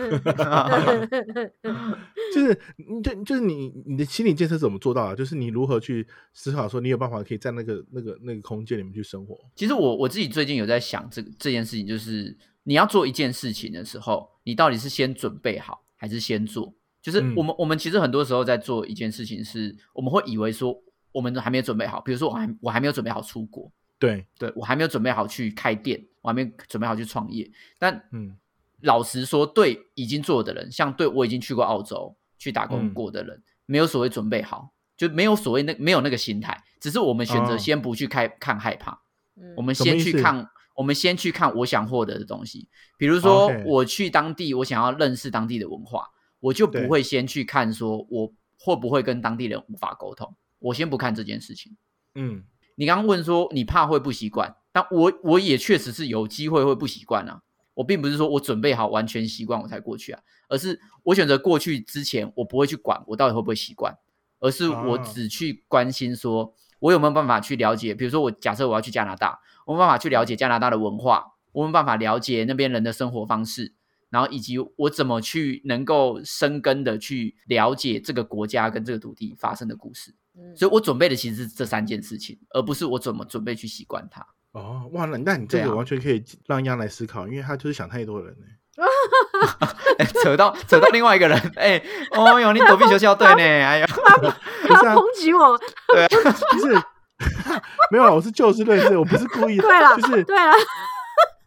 [2.33, 2.55] 就是
[3.03, 5.17] 就就是你你的心理建设怎么做到啊？
[5.17, 9.37] 就是你如何去思考说你有办法可以在那个那个那个空间里面去生活？
[9.57, 16.73] 其实我我自己最近有在想这个这件事情，就是你要做一件事情的时候，你到底是先准备好还是先做？
[17.03, 20.73] 就是嗯我们、我们其实很多时候在做一件事情是，我们会以为说
[21.11, 23.69] 我们还没有准备好，比如说我还我还没有准备好出国，
[24.03, 27.49] 对，对我还没有准备好去开店，我还没准备好去创业。
[27.79, 28.37] 但嗯
[28.81, 38.91] 老实说，对已经做的人，像对我已经去过澳洲去打工嗯过的人，没有所谓准备好，就没有所谓那没有那个心态，只是我们选择哦先不去开、看害怕。
[39.37, 42.69] 嗯我们先去看，我们先去看我想获得的东西。
[42.99, 46.09] 比如说，我去当地，我想要认识当地的文化，
[46.41, 51.77] 我就不会先去看说我会不会跟当地人无法沟通，我先不看这件事情。
[52.17, 52.43] 嗯
[52.77, 57.43] 你刚刚问说你怕会不习惯，但我我也确实是有机会会不习惯啊。
[57.75, 63.97] 我并不是说我准备好完全习惯我才过去啊，而是我选择过去之前，我不会去管我到底会不会习惯，
[64.41, 73.73] 而是我啊只去关心说我有没有办法去了解，比如说我假设我要去加拿大，我有没有办法去了解加拿大的文化，我有没有办法了解那边人的生活方式，
[74.13, 80.15] 然后以及我怎么去能够深根的去了解这个国家跟这个土地发生的故事。
[80.39, 84.25] 嗯所以我准备的其实是这三件事情，而不是我怎么准备去习惯它。
[84.53, 88.47] 哦哇，那那你这个完全可以让央来思考，因为他就是想太多的人呢、
[89.99, 91.83] 哎扯到扯到另外一个人，哎、
[92.13, 93.41] 哦哟，你躲避学校队呢？
[93.43, 93.87] 哎呀，
[94.69, 95.59] 他抨击我。
[95.89, 96.83] 对不是
[97.93, 100.53] 没有啊，我是就事论事，我不是故意的，对了，就是对了，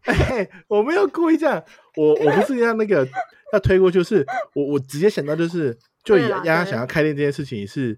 [0.05, 1.63] 哎，我没有故意这样，
[1.97, 3.07] 我我不是要那个
[3.53, 7.97] 要推过去，就是我我直接想到就是，就丫丫想要开店这件事情是。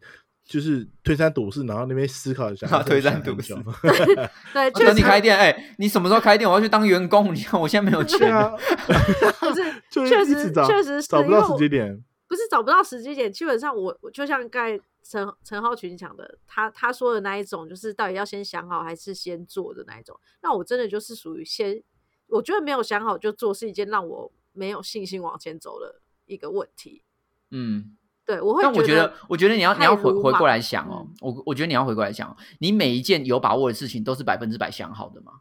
[0.50, 3.58] 就是推三堵四，然后那边思考一下推山想很堵势久
[4.54, 6.50] 对，我 确实等你开店，哎、你什么时候开店？
[6.50, 7.36] 我要去当员工。
[7.36, 8.34] 你看我现在没有钱。
[8.34, 8.56] 啊，
[9.42, 12.04] 不是，就是确实找确实是找不到时间点。
[12.30, 20.18] 不是找不到时机点，基本上我我就像刚才陈陈浩群讲的，他他说的那一种，就是到底要先想好还是先做的那一种。
[20.42, 21.84] 那我真的就是属于先，
[22.28, 27.04] 我觉得没有想好就做是一件让我没有信心往前走的一个问题。
[27.52, 35.34] 嗯，对，我会但我觉得，我觉得你要你要回回过来想哦嗯，我我觉得你要回过来想哦，你每一件有把握的事情都是百分之百想好的吗？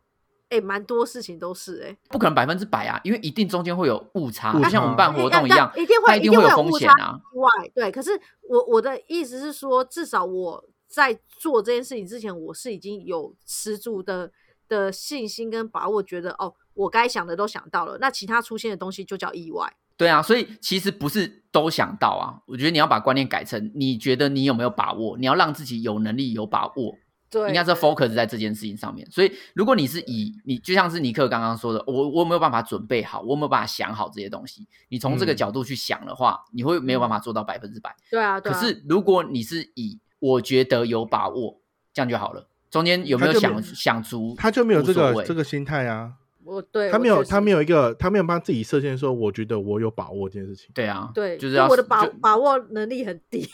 [0.49, 7.21] 哎，蛮多事情都是哎、不可能百分之百啊，因为一定中间会有误差，误就像我们差办活动一样，一定会一定会有风险啊。
[7.35, 7.91] 以外，对。
[7.91, 8.13] 可是
[8.49, 14.31] 我我的意思是说，至少我在做这件事情之前，我是已经有十足的
[14.69, 19.75] 的信心跟把握，觉得哦，我该想的都想到了，那其他出现的东西就叫意外。
[19.97, 25.17] 对啊，所以其实不是都想到啊，我觉得你要把观念改成，你觉得你有没有把握？
[25.17, 26.95] 你要让自己有能力、有把握，
[27.31, 29.11] 对，应该是 focus 在这件事情上面。
[29.11, 34.69] 所以，如果你是以你就像是尼克刚刚说的，我我有没有办法准备好，我有没有办法想好这些东西？
[34.91, 37.97] 你从这个嗯角度去想的话，你会没有办法做到百分之百。
[38.11, 38.55] 对啊，对啊。
[38.55, 41.59] 可是如果你是以我觉得有把握，
[41.95, 42.47] 这样就好了。
[42.69, 44.35] 中间有没有想想足？
[44.37, 46.13] 他就没有这个这个心态啊，
[46.47, 50.71] 我对他没有他没有一个他没有帮自己设限，说我觉得我有把握这件事情。
[50.73, 53.45] 对啊，对，就是我的把把握能力很低，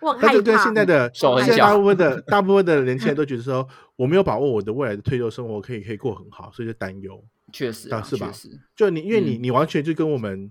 [0.00, 0.58] 我很害他就跟。
[0.58, 7.24] 现在的手很小现在大部分的大部分的年轻人都觉得说，我没有把握我的未来的退休生活可以可以过很好，所以就担忧。
[7.52, 8.32] 确实啊，啊是吧，
[8.74, 10.50] 就你因为你嗯你完全就跟我们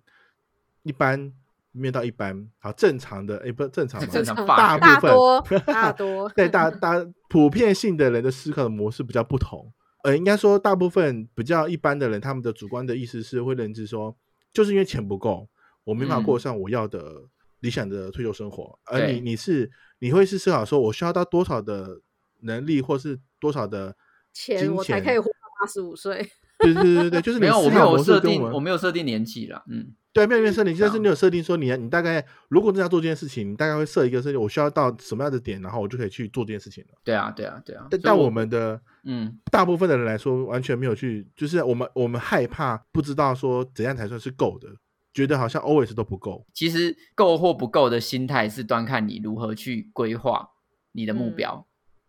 [0.84, 1.34] 一般
[1.74, 9.70] 面到一般好正常的，哎不正常嘛，正常大大部分多 大多对大大普遍性的人的思考的模式比较不同。
[10.06, 14.16] 呃，应该说大部分比较一般的人，他们的主观的意思是会认知说，
[14.54, 15.50] 就是因为钱不够，
[15.84, 17.24] 我没办法过嗯上我要的
[17.62, 18.78] 理想的退休生活。
[18.86, 22.02] 而你你是你会是思考说，我需要到多少的
[22.42, 23.98] 能力，或是多少的
[24.32, 26.30] 钱我才可以活到八十五岁。
[26.74, 29.64] 对对对对对，就是没有，我没有设定，我没有设定年纪了。
[29.70, 36.98] 嗯，对，没有没有设定，但是啊你有设定说你你大概如果真的要做这件事情，你大概会设一个设定，我需要到什么样的点，然后我就可以去做这件事情了。
[37.04, 37.88] 对啊，对啊，对啊。
[37.90, 44.68] 但但我们的嗯，大部分的人来说，完全没有去，就是我们我们害怕不知道说怎样才算是够的，
[45.14, 46.46] 觉得好像 always 都不够。
[46.54, 50.50] 其实够或不够的心态是端看你如何去规划
[50.92, 51.68] 你的目嗯标。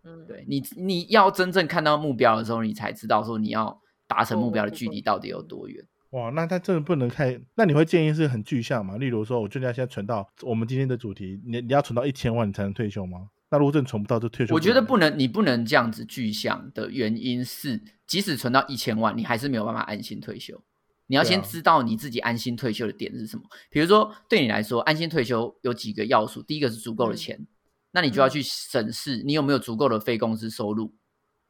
[0.09, 3.77] 嗯，对你，你要真正看到目标的时候，你才知道说你要
[4.07, 5.85] 达成目标的距离到底有多远。
[6.11, 7.41] 哇，那他真的不能看？
[7.57, 8.97] 那你会建议是很具象吗？
[8.97, 13.29] 例如说，我就要先存到我们今天的主题，你你要存到一千万，你才能退休吗？
[13.51, 14.55] 那如果真的存不到，就退休。
[14.55, 15.19] 我觉得不能。
[15.19, 20.61] 你不能这样子具象的原因是，即使存到一千万，你还是没有办法安心退休。
[21.09, 23.43] 你要先知道你自己安心退休的点是什么。
[23.71, 27.47] 比如说，对你来说，安心退休有几个要素，第一个是足够的嗯钱，
[27.93, 30.93] 那你就要嗯去审视你有没有足够的非工资收入、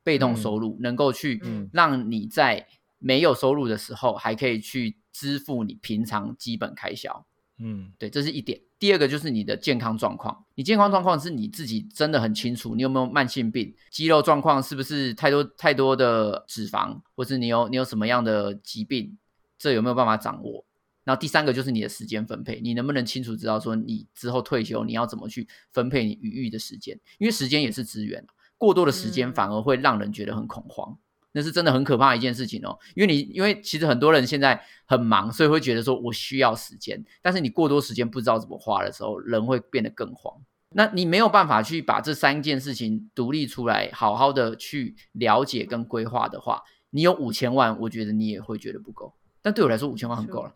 [0.06, 2.64] 被动收入，能够去嗯让你在
[3.00, 7.26] 没有收入的时候，还可以去支付你平常基本开销。
[7.58, 8.60] 嗯对，这是一点。
[8.78, 19.18] 第二个就是你的健康状况，你健康状况是你自己真的很清楚，你有没有慢性病，肌肉状况是不是太多太多的脂肪，或是你有你有什么样的疾病，
[19.58, 20.64] 这有没有办法掌握？
[21.02, 26.98] 然后第三个就是你的时间分配，你能不能清楚知道说你之后退休你要怎么去分配你余裕的时间？
[27.18, 28.22] 因为时间也是资源，
[28.58, 30.96] 过多的时间嗯反而会让人觉得很恐慌。
[31.32, 40.34] 那是真的很可怕的一件事情哦，因为你因为其实很多人现在很忙，所以会觉得说我需要时间，但是你过多时间不知道怎么花的时候，人会变得更慌。
[40.70, 49.12] 那你没有办法去把这三件事情独立出来，好好的去了解跟规划的话，你有五千万，我觉得你也会觉得不够。
[49.46, 50.52] 但对我来说，五千万很够了。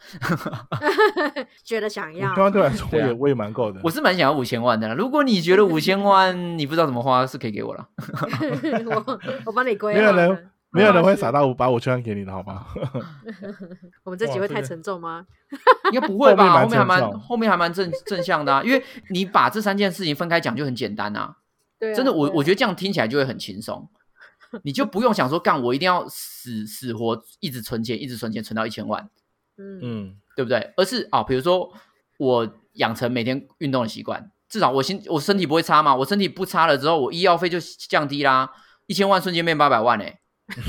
[1.62, 3.80] 觉得想要五千，万对我来 说，我也我也蛮够的。
[3.84, 4.94] 我是蛮想要五千万的啦。
[4.94, 7.86] 如果你觉得五千万 你不知道怎么花，是可以给我了。
[8.86, 10.50] 我我帮你规没有人。
[10.72, 12.64] 没有人会是傻到把五千万给你的，好吗？
[14.04, 15.24] 我们这集会太沉重吗？
[15.92, 16.48] 应该不会吧？
[16.48, 21.36] 后后面还蛮后面还蛮正正向的啊，因为你把这三件事情分开讲就很简单啊。
[21.78, 23.88] 对啊，真的，我我觉得得这样听起来就会很轻松，
[24.62, 29.08] 你就不用想说干我一定要死死活一直存钱，一直存钱存到一千万，
[29.56, 30.72] 嗯嗯，对不对？
[30.76, 31.72] 而是啊，比如说
[32.18, 38.50] 我养成每天运动的习惯，至少我心我身体不会差嘛，我身体不差了之后，我医药费就降低啦，
[38.86, 40.20] 一千万瞬间变八百万哎、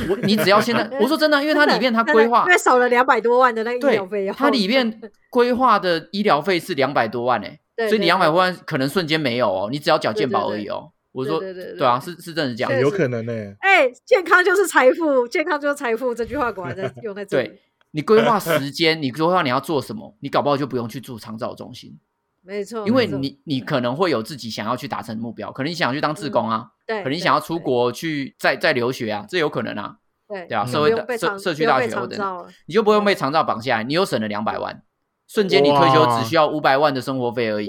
[0.07, 5.01] 我你只要现在，我说真的，因为它里面它规划因为少了两百多万的那个医对疗费用，它里面
[5.32, 10.91] 规划的医疗费是两百多万哎、所以你两百对万可能瞬间没有哦，你只要缴健保而已哦。
[11.12, 12.80] 我说对对对对对啊，是是真的这样确。
[12.80, 13.34] 有可能呢。
[13.59, 17.62] 哎、健康就是财富，健康就是财富，这句话果然在 用在这里对。
[17.91, 21.99] 你规划 时间，你规划你要做什么，你搞不好就不用去住长照中心，
[22.41, 29.97] 没错，因为你你可能会有自己想要去达成的目标，可能你想要去当志工啊，对，可能你想要出，国去再再留学啊，这有可能啊，
[30.30, 34.82] 对对啊，嗯社会大社社区大学或者你就不用被长照绑下来，你又省了两百万，
[35.28, 37.68] 瞬间你退休只需要五百万的生活费而已，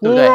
[0.00, 0.26] 对不对？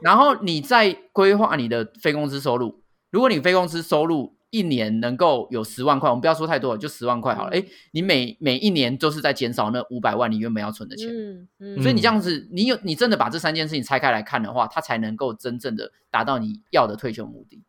[0.00, 7.50] 然后你再规划你的非工资收入，如果你非工资收入一年能够有十万块，我们不要说太多了，就十万块好了。
[7.50, 17.62] 嗯哎、你每每一年都是在减少那五百万你原本要存的钱，嗯嗯，所以你这样子，你有你真的把这三件事情拆开来看的话，它才能够真正的达到你要的退休目的，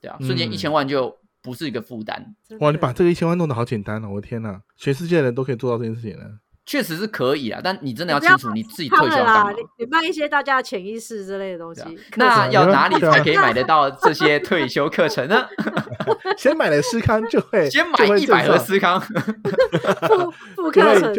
[0.00, 4.10] 对啊，瞬间嗯一千万就不是一个负担，哇，你把这个一千万弄得好简单哦！
[4.10, 6.40] 我的天哪，全世界的人都可以做到这件事情了。
[6.66, 9.58] 确实是可以啊，但你真的要清楚你自己退休要干嘛你。
[9.78, 11.82] 你卖一些大家的潜意识之类的东西
[12.16, 15.46] 那要哪里才可以买得到这些退休课程呢？
[16.36, 21.14] 先买了思康就会先买一百盒思康，副副 就课程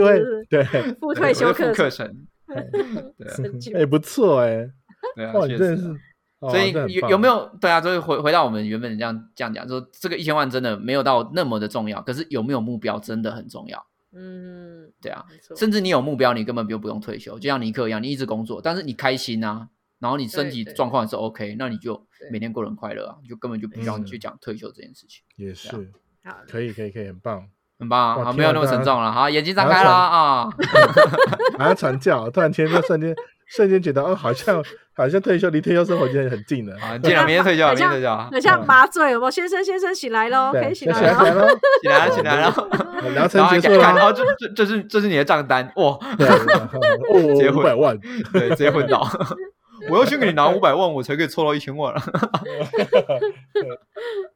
[0.49, 0.63] 对，
[0.99, 2.13] 副退休副课课程，
[3.73, 4.67] 哎，不错哎，
[5.15, 5.83] 对啊，真的是
[6.41, 7.81] 所以有有没有对啊？
[7.81, 13.83] 就是回回到我们原本这样这样讲，说这个一千万真的没有到那么的重要，可是有没有目标真的很重要，
[14.19, 15.23] 嗯，对啊，
[15.55, 24.05] 甚至你有目标，你根本就不用退休，就像尼克一样，你一直工作，但是你开心啊，然后你身体状况也是 OK，那你就每天过得很快乐啊，你就根本就不需要嗯。
[24.05, 25.69] 去讲退休这件事情，也是。
[26.23, 27.47] 好可以可以可以，很棒。
[27.79, 30.49] 很棒啊，好，没有那么沉重了，好，眼睛张开了啊，
[31.59, 33.15] 还要传教，突然间就瞬间
[33.47, 34.63] 瞬间觉得哦，好像
[34.95, 36.75] 好像退休离退休生活已经很近了。
[36.79, 39.31] 啊，既然明天退休明天退休啊，很像麻醉，有没有？
[39.31, 41.23] 先生先生醒来喽，可对，以醒起来了。
[41.23, 47.97] 来起来喽，起来了，起来了，疗程然后还结束了，看看哦，这这这是这是你的账单，哇，对，哦，五百万，
[48.33, 49.07] 对，直接昏倒。
[49.91, 52.01] 我要先给你拿五百万，我才可以凑到一千万了。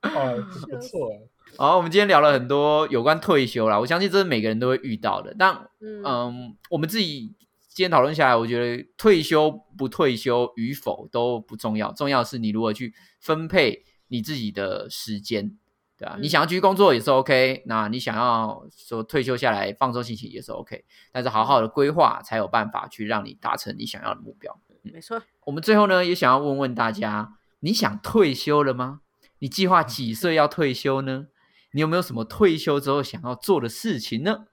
[0.02, 0.12] 啊，
[0.70, 1.10] 不错。
[1.58, 5.36] 好，我们今天聊了很多有关退休啦，我相信这是每个人都会遇到的。
[5.38, 5.52] 但
[5.82, 7.34] 嗯嗯，我们自己
[7.82, 15.58] 今天讨论下来，我觉得退休不退休与否都不重要，重要的是你如何去分配你自己的时间，
[15.98, 24.62] 对啊，嗯你想要继续工作也是 OK，那你想要说退休下来放松心情也是 OK，但是好好的规划才有办法去让你达成你想要的目标。
[24.84, 29.02] 没错，我们最后呢，也想要问问大家，你想退休了吗？
[29.40, 31.26] 你计划几岁要退休呢？
[31.72, 34.46] 你有没有什么退休之后想要做的事情呢？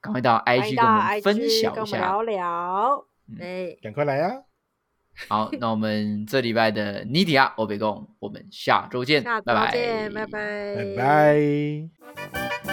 [0.00, 1.98] 赶快到 IG 跟我们分享一下。
[1.98, 3.06] 聊聊。
[3.28, 4.32] 嗯哎，赶快来啊！
[5.28, 10.08] 好，那我们这礼拜的尼迪亚欧北贡，我们下周见，下拜拜。
[10.08, 12.69] 拜拜，拜拜。